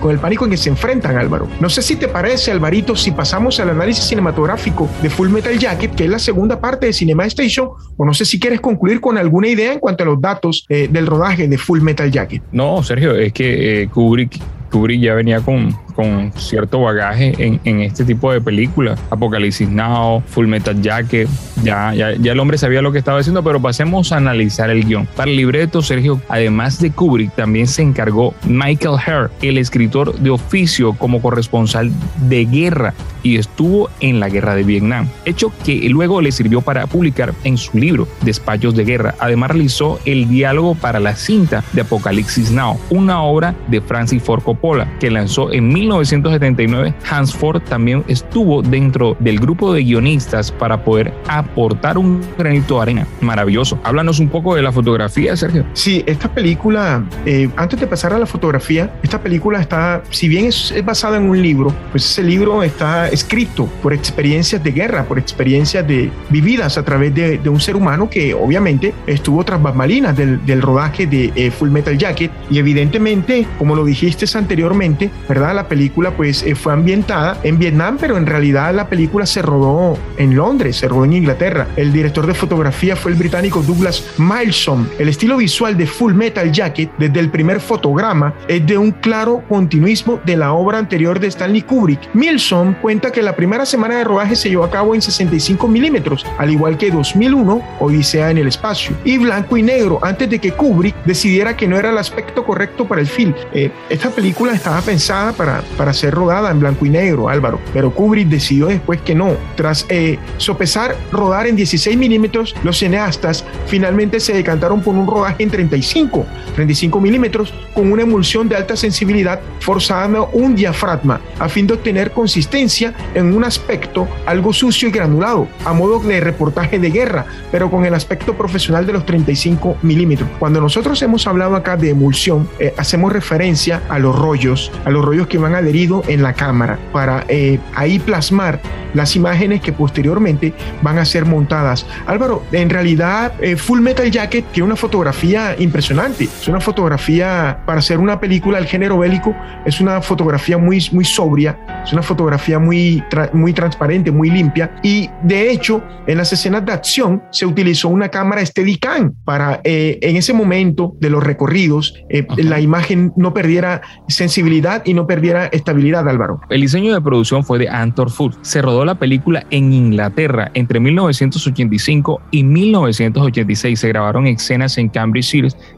con 0.00 0.10
el 0.10 0.18
pánico 0.18 0.44
en 0.44 0.52
que 0.52 0.56
se 0.56 0.70
enfrentan 0.70 1.16
Álvaro. 1.16 1.48
No 1.60 1.68
sé 1.68 1.82
si 1.82 1.96
te 1.96 2.08
parece 2.08 2.50
Alvarito 2.50 2.96
si 2.96 3.10
pasamos 3.10 3.58
al 3.60 3.70
análisis 3.70 4.11
cinematográfico 4.12 4.90
de 5.00 5.08
Full 5.08 5.30
Metal 5.30 5.58
Jacket, 5.58 5.94
que 5.94 6.04
es 6.04 6.10
la 6.10 6.18
segunda 6.18 6.60
parte 6.60 6.84
de 6.84 6.92
Cinema 6.92 7.24
Station, 7.24 7.70
o 7.96 8.04
no 8.04 8.12
sé 8.12 8.26
si 8.26 8.38
quieres 8.38 8.60
concluir 8.60 9.00
con 9.00 9.16
alguna 9.16 9.48
idea 9.48 9.72
en 9.72 9.78
cuanto 9.78 10.02
a 10.02 10.06
los 10.06 10.20
datos 10.20 10.66
eh, 10.68 10.86
del 10.90 11.06
rodaje 11.06 11.48
de 11.48 11.56
Full 11.56 11.80
Metal 11.80 12.10
Jacket. 12.10 12.42
No, 12.52 12.82
Sergio, 12.82 13.14
es 13.14 13.32
que 13.32 13.82
eh, 13.82 13.88
Kubrick 13.88 14.38
Kubrick 14.72 15.02
ya 15.02 15.14
venía 15.14 15.40
con, 15.40 15.76
con 15.94 16.32
cierto 16.34 16.80
bagaje 16.80 17.34
en, 17.38 17.60
en, 17.64 17.80
este 17.82 18.04
tipo 18.04 18.32
de 18.32 18.40
películas. 18.40 18.98
Apocalipsis 19.10 19.68
Now, 19.68 20.22
Full 20.26 20.46
Metal 20.46 20.80
Jacket, 20.80 21.28
ya, 21.62 21.94
ya, 21.94 22.12
ya, 22.16 22.32
el 22.32 22.40
hombre 22.40 22.56
sabía 22.56 22.80
lo 22.80 22.90
que 22.90 22.98
estaba 22.98 23.20
haciendo, 23.20 23.44
pero 23.44 23.60
pasemos 23.60 24.10
a 24.12 24.16
analizar 24.16 24.70
el 24.70 24.84
guion. 24.84 25.06
Para 25.14 25.30
el 25.30 25.36
libreto, 25.36 25.82
Sergio, 25.82 26.20
además 26.28 26.80
de 26.80 26.90
Kubrick, 26.90 27.34
también 27.34 27.66
se 27.66 27.82
encargó 27.82 28.34
Michael 28.44 28.96
Herr, 29.06 29.30
el 29.42 29.58
escritor 29.58 30.18
de 30.18 30.30
oficio 30.30 30.94
como 30.94 31.20
corresponsal 31.20 31.92
de 32.28 32.46
guerra 32.46 32.94
y 33.22 33.36
estuvo 33.36 33.88
en 34.00 34.18
la 34.18 34.28
guerra 34.28 34.56
de 34.56 34.64
Vietnam, 34.64 35.08
hecho 35.24 35.52
que 35.64 35.88
luego 35.88 36.20
le 36.20 36.32
sirvió 36.32 36.60
para 36.60 36.88
publicar 36.88 37.34
en 37.44 37.56
su 37.56 37.78
libro 37.78 38.08
Despachos 38.22 38.74
de 38.74 38.84
Guerra. 38.84 39.14
Además 39.20 39.50
realizó 39.50 40.00
el 40.04 40.28
diálogo 40.28 40.74
para 40.74 40.98
la 40.98 41.14
cinta 41.14 41.62
de 41.72 41.82
Apocalipsis 41.82 42.50
Now, 42.50 42.80
una 42.90 43.22
obra 43.22 43.54
de 43.68 43.80
Francis 43.80 44.22
Ford 44.22 44.42
Coppola 44.42 44.61
que 45.00 45.10
lanzó 45.10 45.52
en 45.52 45.68
1979. 45.68 46.94
Hans 47.10 47.34
Ford 47.34 47.60
también 47.62 48.04
estuvo 48.06 48.62
dentro 48.62 49.16
del 49.18 49.40
grupo 49.40 49.72
de 49.72 49.82
guionistas 49.82 50.52
para 50.52 50.84
poder 50.84 51.12
aportar 51.26 51.98
un 51.98 52.20
granito 52.38 52.76
de 52.76 52.82
arena. 52.82 53.06
Maravilloso. 53.20 53.78
Háblanos 53.82 54.20
un 54.20 54.28
poco 54.28 54.54
de 54.54 54.62
la 54.62 54.70
fotografía, 54.70 55.36
Sergio. 55.36 55.66
Sí, 55.72 56.04
esta 56.06 56.32
película, 56.32 57.04
eh, 57.26 57.48
antes 57.56 57.80
de 57.80 57.86
pasar 57.88 58.12
a 58.12 58.18
la 58.18 58.26
fotografía, 58.26 58.94
esta 59.02 59.20
película 59.20 59.60
está, 59.60 60.02
si 60.10 60.28
bien 60.28 60.46
es, 60.46 60.70
es 60.70 60.84
basada 60.84 61.16
en 61.16 61.28
un 61.28 61.42
libro, 61.42 61.74
pues 61.90 62.04
ese 62.04 62.22
libro 62.22 62.62
está 62.62 63.08
escrito 63.08 63.68
por 63.82 63.92
experiencias 63.92 64.62
de 64.62 64.70
guerra, 64.70 65.04
por 65.04 65.18
experiencias 65.18 65.86
de, 65.86 66.10
vividas 66.30 66.78
a 66.78 66.84
través 66.84 67.12
de, 67.14 67.38
de 67.38 67.48
un 67.48 67.60
ser 67.60 67.74
humano 67.74 68.08
que 68.08 68.32
obviamente 68.32 68.94
estuvo 69.06 69.44
tras 69.44 69.60
bambalinas 69.60 70.16
del, 70.16 70.44
del 70.46 70.62
rodaje 70.62 71.06
de 71.06 71.32
eh, 71.34 71.50
Full 71.50 71.70
Metal 71.70 71.98
Jacket 71.98 72.30
y 72.48 72.58
evidentemente, 72.58 73.46
como 73.58 73.74
lo 73.74 73.84
dijiste 73.84 74.26
anteriormente, 74.52 75.10
¿verdad? 75.30 75.54
La 75.54 75.66
película 75.66 76.10
pues 76.10 76.42
eh, 76.42 76.54
fue 76.54 76.74
ambientada 76.74 77.38
en 77.42 77.58
Vietnam, 77.58 77.96
pero 77.98 78.18
en 78.18 78.26
realidad 78.26 78.74
la 78.74 78.86
película 78.86 79.24
se 79.24 79.40
rodó 79.40 79.96
en 80.18 80.36
Londres, 80.36 80.76
se 80.76 80.88
rodó 80.88 81.06
en 81.06 81.14
Inglaterra. 81.14 81.68
El 81.74 81.90
director 81.90 82.26
de 82.26 82.34
fotografía 82.34 82.94
fue 82.94 83.12
el 83.12 83.16
británico 83.16 83.62
Douglas 83.62 84.04
Mileson. 84.18 84.90
El 84.98 85.08
estilo 85.08 85.38
visual 85.38 85.78
de 85.78 85.86
Full 85.86 86.12
Metal 86.12 86.52
Jacket, 86.52 86.90
desde 86.98 87.18
el 87.18 87.30
primer 87.30 87.60
fotograma, 87.60 88.34
es 88.46 88.66
de 88.66 88.76
un 88.76 88.90
claro 88.90 89.42
continuismo 89.48 90.20
de 90.26 90.36
la 90.36 90.52
obra 90.52 90.76
anterior 90.76 91.18
de 91.18 91.28
Stanley 91.28 91.62
Kubrick. 91.62 92.12
Milson 92.12 92.74
cuenta 92.82 93.10
que 93.10 93.22
la 93.22 93.34
primera 93.34 93.64
semana 93.64 93.96
de 93.96 94.04
rodaje 94.04 94.36
se 94.36 94.50
llevó 94.50 94.64
a 94.64 94.70
cabo 94.70 94.94
en 94.94 95.00
65 95.00 95.66
milímetros, 95.66 96.26
al 96.36 96.50
igual 96.50 96.76
que 96.76 96.90
2001, 96.90 97.62
Odisea 97.80 98.30
en 98.30 98.36
el 98.36 98.48
espacio, 98.48 98.94
y 99.02 99.16
blanco 99.16 99.56
y 99.56 99.62
negro, 99.62 99.98
antes 100.02 100.28
de 100.28 100.38
que 100.38 100.52
Kubrick 100.52 100.94
decidiera 101.06 101.56
que 101.56 101.66
no 101.66 101.78
era 101.78 101.88
el 101.88 101.96
aspecto 101.96 102.44
correcto 102.44 102.86
para 102.86 103.00
el 103.00 103.06
film. 103.06 103.32
Eh, 103.54 103.70
esta 103.88 104.10
película 104.10 104.31
estaba 104.52 104.80
pensada 104.80 105.32
para, 105.32 105.62
para 105.76 105.92
ser 105.92 106.14
rodada 106.14 106.50
en 106.50 106.60
blanco 106.60 106.84
y 106.86 106.90
negro, 106.90 107.28
Álvaro, 107.28 107.60
pero 107.72 107.92
Kubrick 107.92 108.28
decidió 108.28 108.66
después 108.66 109.00
que 109.00 109.14
no. 109.14 109.36
Tras 109.56 109.86
eh, 109.88 110.18
sopesar 110.36 110.96
rodar 111.10 111.46
en 111.46 111.56
16 111.56 111.96
milímetros, 111.96 112.54
los 112.62 112.78
cineastas 112.78 113.44
finalmente 113.66 114.20
se 114.20 114.32
decantaron 114.32 114.80
por 114.80 114.94
un 114.94 115.06
rodaje 115.06 115.42
en 115.42 115.50
35, 115.50 116.26
35 116.54 117.00
milímetros, 117.00 117.54
con 117.74 117.90
una 117.90 118.02
emulsión 118.02 118.48
de 118.48 118.56
alta 118.56 118.76
sensibilidad 118.76 119.40
forzando 119.60 120.28
un 120.32 120.54
diafragma, 120.54 121.20
a 121.38 121.48
fin 121.48 121.66
de 121.66 121.74
obtener 121.74 122.10
consistencia 122.10 122.94
en 123.14 123.34
un 123.34 123.44
aspecto 123.44 124.08
algo 124.26 124.52
sucio 124.52 124.88
y 124.88 124.92
granulado, 124.92 125.48
a 125.64 125.72
modo 125.72 126.00
de 126.00 126.20
reportaje 126.20 126.78
de 126.78 126.90
guerra, 126.90 127.26
pero 127.50 127.70
con 127.70 127.84
el 127.84 127.94
aspecto 127.94 128.34
profesional 128.34 128.86
de 128.86 128.92
los 128.92 129.06
35 129.06 129.78
milímetros. 129.82 130.28
Cuando 130.38 130.60
nosotros 130.60 131.00
hemos 131.02 131.26
hablado 131.26 131.56
acá 131.56 131.76
de 131.76 131.90
emulsión, 131.90 132.48
eh, 132.58 132.74
hacemos 132.76 133.12
referencia 133.12 133.82
a 133.88 133.98
los 133.98 134.18
rollos, 134.22 134.72
a 134.84 134.90
los 134.90 135.04
rollos 135.04 135.26
que 135.26 135.36
van 135.36 135.54
adheridos 135.54 136.08
en 136.08 136.22
la 136.22 136.32
cámara, 136.32 136.78
para 136.92 137.26
eh, 137.28 137.58
ahí 137.74 137.98
plasmar 137.98 138.60
las 138.94 139.16
imágenes 139.16 139.60
que 139.60 139.72
posteriormente 139.72 140.52
van 140.82 140.98
a 140.98 141.04
ser 141.04 141.24
montadas. 141.24 141.86
Álvaro, 142.06 142.42
en 142.52 142.70
realidad 142.70 143.32
eh, 143.40 143.56
Full 143.56 143.80
Metal 143.80 144.10
Jacket 144.10 144.44
tiene 144.52 144.66
una 144.66 144.76
fotografía 144.76 145.56
impresionante, 145.58 146.24
es 146.24 146.48
una 146.48 146.60
fotografía 146.60 147.58
para 147.66 147.78
hacer 147.80 147.98
una 147.98 148.20
película 148.20 148.58
del 148.58 148.66
género 148.66 148.98
bélico, 148.98 149.34
es 149.64 149.80
una 149.80 150.00
fotografía 150.00 150.58
muy, 150.58 150.86
muy 150.92 151.04
sobria, 151.04 151.58
Es 151.84 151.92
una 151.92 152.02
fotografía 152.02 152.58
muy, 152.58 153.02
muy 153.32 153.52
transparente, 153.52 154.10
muy 154.10 154.30
limpia. 154.30 154.74
Y 154.82 155.08
de 155.22 155.50
hecho, 155.50 155.82
en 156.06 156.18
las 156.18 156.32
escenas 156.32 156.64
de 156.64 156.72
acción 156.72 157.22
se 157.30 157.46
utilizó 157.46 157.88
una 157.88 158.08
cámara 158.08 158.44
Steadicam 158.44 159.14
para 159.24 159.60
eh, 159.64 159.98
en 160.02 160.16
ese 160.16 160.32
momento 160.32 160.94
de 161.00 161.10
los 161.10 161.22
recorridos 161.22 161.94
eh, 162.08 162.26
la 162.36 162.60
imagen 162.60 163.12
no 163.16 163.34
perdiera 163.34 163.82
sensibilidad 164.08 164.82
y 164.84 164.94
no 164.94 165.06
perdiera 165.06 165.46
estabilidad, 165.46 166.08
Álvaro. 166.08 166.40
El 166.50 166.60
diseño 166.60 166.94
de 166.94 167.00
producción 167.00 167.44
fue 167.44 167.58
de 167.58 167.68
Antor 167.68 168.10
Food. 168.10 168.36
Se 168.42 168.62
rodó 168.62 168.84
la 168.84 168.94
película 168.94 169.44
en 169.50 169.72
Inglaterra 169.72 170.50
entre 170.54 170.80
1985 170.80 172.20
y 172.30 172.44
1986. 172.44 173.80
Se 173.80 173.88
grabaron 173.88 174.26
escenas 174.26 174.78
en 174.78 174.88
Cambridge 174.88 175.22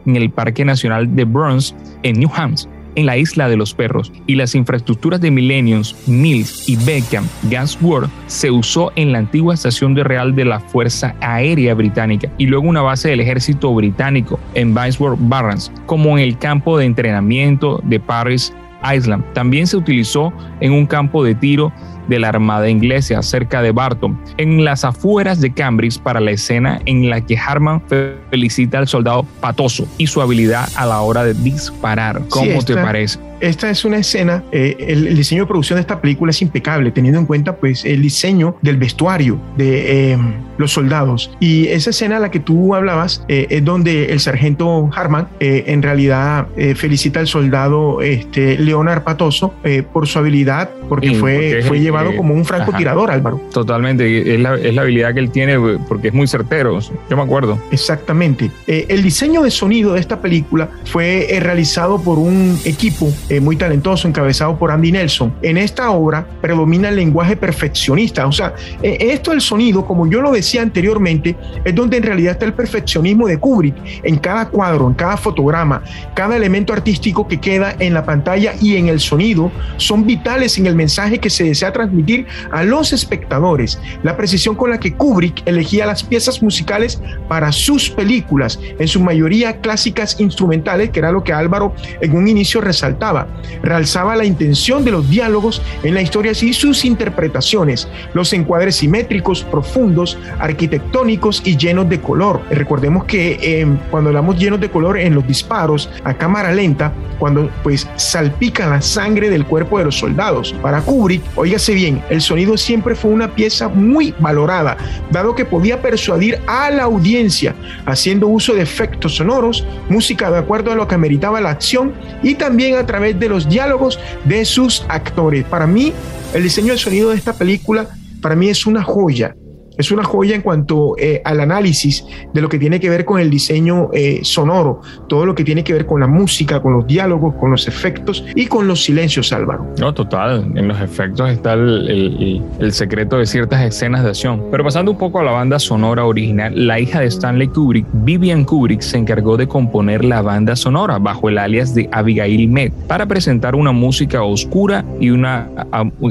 en 0.07 0.17
el 0.17 0.31
Parque 0.31 0.65
Nacional 0.65 1.15
de 1.15 1.25
Burns, 1.25 1.75
en 2.03 2.19
New 2.19 2.31
Hampshire 2.35 2.74
en 2.95 3.07
la 3.07 3.17
isla 3.17 3.49
de 3.49 3.57
los 3.57 3.75
perros 3.75 4.13
y 4.27 4.35
las 4.35 4.55
infraestructuras 4.55 5.21
de 5.21 5.31
Millenniums, 5.31 5.97
Mills 6.07 6.69
y 6.69 6.77
Beckham 6.77 7.27
Gansworth 7.51 8.11
se 8.27 8.51
usó 8.51 8.93
en 8.97 9.13
la 9.13 9.19
antigua 9.19 9.55
estación 9.55 9.95
de 9.95 10.05
real 10.05 10.35
de 10.35 10.45
la 10.45 10.61
Fuerza 10.61 11.15
Aérea 11.21 11.75
Británica 11.75 12.31
y 12.39 12.47
luego 12.47 12.69
una 12.69 12.83
base 12.83 13.09
del 13.09 13.21
ejército 13.21 13.73
británico 13.75 14.39
en 14.55 14.75
Viceworth 14.75 15.19
Barracks, 15.21 15.73
como 15.87 16.19
en 16.19 16.25
el 16.25 16.39
campo 16.39 16.79
de 16.79 16.87
entrenamiento 16.87 17.81
de 17.85 18.01
Paris 18.01 18.53
Island. 18.93 19.25
También 19.33 19.67
se 19.67 19.77
utilizó 19.77 20.33
en 20.61 20.73
un 20.73 20.87
campo 20.87 21.25
de 21.25 21.35
tiro 21.35 21.73
de 22.09 22.19
la 22.19 22.29
Armada 22.29 22.69
inglesa 22.69 23.23
cerca 23.23 23.63
de 23.63 23.73
Barton, 23.73 24.21
en 24.37 24.65
las 24.65 24.85
afueras 24.85 25.41
de 25.41 25.53
Cambridge 25.53 25.99
para 25.99 26.21
la 26.21 26.33
escena 26.33 26.81
en 26.87 27.09
la 27.09 27.21
que 27.21 27.37
Harman 27.37 27.83
felicita 28.31 28.79
al 28.79 28.89
soldado 28.89 29.25
Patoso 29.41 29.87
y 29.99 30.07
su 30.07 30.21
habilidad 30.21 30.69
a 30.77 30.87
la 30.87 31.01
hora 31.01 31.25
de 31.25 31.35
disparar. 31.35 32.23
¿Cómo 32.29 32.63
te 32.63 32.75
parece? 32.75 33.19
Esta 33.45 33.69
es 33.69 33.85
una 33.85 33.99
escena, 33.99 34.43
eh, 34.53 34.77
el, 34.79 35.15
diseño 35.15 35.43
de 35.43 35.47
producción 35.47 35.77
de 35.77 35.83
esta 35.83 36.01
película 36.01 36.31
es 36.31 36.41
impecable, 36.41 36.91
teniendo 36.91 37.21
en 37.21 37.27
cuenta 37.27 37.57
pues 37.57 37.85
el 37.85 38.01
diseño 38.01 38.57
del 38.63 38.79
vestuario 38.79 39.39
de 39.57 40.13
eh, 40.13 40.19
los 40.57 40.73
soldados. 40.73 41.31
Y 41.41 41.67
esa 41.69 41.91
escena 41.91 42.17
a 42.17 42.21
la 42.21 42.31
que 42.31 42.41
tú 42.41 42.75
hablabas 42.75 43.25
eh, 43.29 43.47
es 43.51 43.65
donde 43.65 44.07
el 44.13 44.21
sargento 44.21 44.89
Harman 44.95 45.29
en 45.41 45.83
realidad 45.83 46.49
felicita 46.77 47.21
al 47.21 47.27
soldado 47.27 48.01
este, 48.01 48.59
Leonard 48.59 49.03
Patoso 49.03 49.55
por 49.93 50.07
su 50.07 50.19
habilidad, 50.19 50.71
porque 50.89 51.15
fue, 51.15 51.63
fue 51.67 51.81
llevado 51.81 52.17
como 52.17 52.35
un 52.35 52.45
francotirador, 52.45 53.11
Álvaro. 53.11 53.41
Totalmente, 53.53 54.35
es 54.35 54.41
la, 54.41 54.55
es 54.57 54.75
la, 54.75 54.83
habilidad 54.83 55.13
que 55.15 55.21
él 55.21 55.31
tiene 55.31 55.59
porque 55.89 56.09
es 56.09 56.15
muy 56.15 56.27
certero, 56.27 56.79
yo 56.81 57.17
me 57.17 57.23
acuerdo. 57.23 57.59
Exactamente. 57.71 58.51
el 58.67 59.03
diseño 59.03 59.43
de 59.43 59.51
sonido 59.51 59.95
de 59.95 60.01
esta 60.01 60.21
película 60.21 60.71
fue 60.85 61.29
realizado 61.41 62.01
por 62.01 62.19
un 62.19 62.59
equipo 62.65 63.13
eh, 63.35 63.41
muy 63.41 63.57
talentoso, 63.57 64.07
encabezado 64.07 64.57
por 64.57 64.71
Andy 64.71 64.93
Nelson. 64.93 65.35
En 65.43 65.57
esta 65.57 65.91
obra 65.91 66.25
predomina 66.41 66.89
el 66.89 66.97
lenguaje 66.97 67.37
perfeccionista. 67.37 68.27
O 68.29 68.33
sea, 68.33 68.55
eh, 68.81 68.97
esto 69.01 69.33
del 69.33 69.41
sonido, 69.41 69.85
como 69.85 70.07
yo 70.07 70.21
lo 70.21 70.31
decía 70.31 70.63
anteriormente, 70.63 71.37
es 71.65 71.75
donde 71.75 71.97
en 71.97 72.05
realidad 72.05 72.33
está 72.33 72.45
el 72.45 72.53
perfeccionismo 72.53 73.27
de 73.27 73.39
Kubrick 73.39 73.75
en 74.05 74.19
cada 74.19 74.49
cuadro, 74.49 74.87
en 74.87 74.95
cada 74.95 75.17
fotograma, 75.17 75.83
cada 76.15 76.37
elemento 76.37 76.73
artístico 76.73 77.27
que 77.27 77.41
queda 77.41 77.75
en 77.81 77.93
la 77.93 78.05
pantalla 78.05 78.55
y 78.61 78.77
en 78.77 78.87
el 78.87 79.01
sonido 79.01 79.51
son 79.79 80.07
vitales 80.07 80.57
en 80.59 80.67
el 80.67 80.77
mensaje 80.77 81.19
que 81.19 81.29
se 81.29 81.43
desea 81.43 81.73
transmitir 81.73 82.27
a 82.53 82.63
los 82.63 82.93
espectadores. 82.93 83.81
La 84.05 84.17
precisión 84.17 84.55
con 84.55 84.71
la 84.71 84.79
que 84.79 84.95
Kubrick 84.95 85.43
elegía 85.47 85.87
las 85.87 86.05
piezas 86.05 86.41
musicales 86.41 87.03
para 87.27 87.51
sus 87.51 87.91
películas, 87.91 88.61
en 88.79 88.87
su 88.87 89.01
mayoría 89.01 89.61
clásicas 89.61 90.21
instrumentales, 90.21 90.91
que 90.91 91.01
era 91.01 91.11
lo 91.11 91.25
que 91.25 91.33
Álvaro 91.33 91.75
en 92.01 92.15
un 92.17 92.29
inicio 92.29 92.61
resaltaba 92.61 93.24
realzaba 93.63 94.17
la 94.17 94.25
intención 94.25 94.85
de 94.85 94.91
los 94.91 95.09
diálogos 95.09 95.63
en 95.83 95.95
la 95.95 96.03
historia 96.03 96.33
y 96.33 96.53
sus 96.53 96.85
interpretaciones, 96.85 97.89
los 98.13 98.33
encuadres 98.33 98.77
simétricos, 98.77 99.45
profundos, 99.45 100.19
arquitectónicos 100.39 101.43
y 101.45 101.57
llenos 101.57 101.89
de 101.89 102.01
color. 102.01 102.41
Recordemos 102.51 103.05
que 103.05 103.61
em, 103.61 103.79
cuando 103.91 104.11
hablamos 104.11 104.39
llenos 104.39 104.61
de 104.61 104.71
color 104.71 104.99
en 104.99 105.15
los 105.15 105.27
disparos 105.27 105.91
a 106.05 106.15
cámara 106.15 106.53
lenta, 106.53 106.93
cuando 107.25 107.51
pues 107.63 107.89
salpica 107.97 108.69
la 108.69 108.83
sangre 108.83 109.31
del 109.31 109.47
cuerpo 109.47 109.79
de 109.79 109.87
los 109.87 109.99
soldados. 109.99 110.55
Para 110.61 110.83
Kubrick, 110.83 111.23
oígase 111.37 111.73
bien, 111.73 112.03
el 112.11 112.21
sonido 112.21 112.59
siempre 112.59 112.95
fue 112.95 113.13
una 113.13 113.35
pieza 113.35 113.67
muy 113.67 114.15
valorada, 114.19 114.77
dado 115.11 115.35
que 115.35 115.47
podía 115.47 115.81
persuadir 115.81 116.39
a 116.47 116.71
la 116.71 116.83
audiencia, 116.83 117.55
haciendo 117.87 118.29
uso 118.29 118.53
de 118.53 118.61
efectos 118.61 119.17
sonoros, 119.17 119.67
música 119.89 120.31
de 120.31 120.37
acuerdo 120.37 120.71
a 120.71 120.75
lo 120.75 120.87
que 120.87 120.99
meritaba 120.99 121.41
la 121.41 121.49
acción 121.49 121.95
y 122.23 122.35
también 122.35 122.77
a 122.77 122.85
través 122.85 123.19
de 123.19 123.31
los 123.31 123.49
diálogos 123.49 123.99
de 124.27 124.45
sus 124.45 124.85
actores. 124.91 125.47
Para 125.47 125.67
mí, 125.67 125.95
el 126.35 126.43
diseño 126.43 126.75
del 126.75 126.79
sonido 126.79 127.09
de 127.09 127.17
esta 127.17 127.33
película, 127.33 127.89
para 128.21 128.37
mí 128.37 128.51
es 128.51 128.67
una 128.67 128.83
joya 128.83 129.35
es 129.77 129.91
una 129.91 130.05
joya 130.05 130.35
en 130.35 130.43
cuanto 130.43 130.95
eh, 130.99 131.21
al 131.25 131.41
análisis 131.41 132.05
de 132.33 132.41
lo 132.41 132.49
que 132.49 132.59
tiene 132.59 132.81
que 132.81 132.89
ver 132.89 133.05
con 133.05 133.21
el 133.21 133.31
diseño 133.31 133.91
eh, 133.93 134.21
sonoro, 134.23 134.81
todo 135.09 135.27
lo 135.27 135.35
que 135.35 135.45
tiene 135.45 135.65
que 135.65 135.73
ver 135.73 135.87
con 135.87 136.01
la 136.01 136.07
música, 136.07 136.61
con 136.61 136.75
los 136.75 136.87
diálogos, 136.87 137.35
con 137.37 137.51
los 137.51 137.67
efectos 137.69 138.25
y 138.35 138.47
con 138.47 138.69
los 138.69 138.83
silencios, 138.85 139.33
Álvaro. 139.33 139.67
No, 139.79 139.93
total, 139.93 140.53
en 140.55 140.69
los 140.69 140.81
efectos 140.81 141.31
está 141.31 141.55
el, 141.55 142.43
el, 142.59 142.73
secreto 142.73 143.19
de 143.19 143.27
ciertas 143.27 143.63
escenas 143.63 144.03
de 144.03 144.11
acción. 144.11 144.45
Pero 144.51 144.65
pasando 144.65 144.91
un 144.91 144.99
poco 144.99 145.21
a 145.21 145.25
la 145.25 145.33
banda 145.33 145.59
sonora 145.59 146.05
original, 146.05 146.53
la 146.67 146.81
hija 146.81 147.01
de 147.01 147.07
Stanley 147.07 147.49
Kubrick, 147.49 147.87
Vivian 147.93 148.45
Kubrick, 148.45 148.81
se 148.81 148.99
encargó 148.99 149.37
de 149.37 149.47
componer 149.47 150.05
la 150.05 150.23
banda 150.23 150.57
sonora 150.57 150.99
bajo 150.99 151.29
el 151.29 151.39
alias 151.39 151.75
de 151.75 151.89
Abigail 151.93 152.49
Med 152.49 152.73
para 152.89 153.07
presentar 153.07 153.55
una 153.55 153.73
música 153.73 154.23
oscura 154.23 154.85
y 155.01 155.11
una 155.11 155.49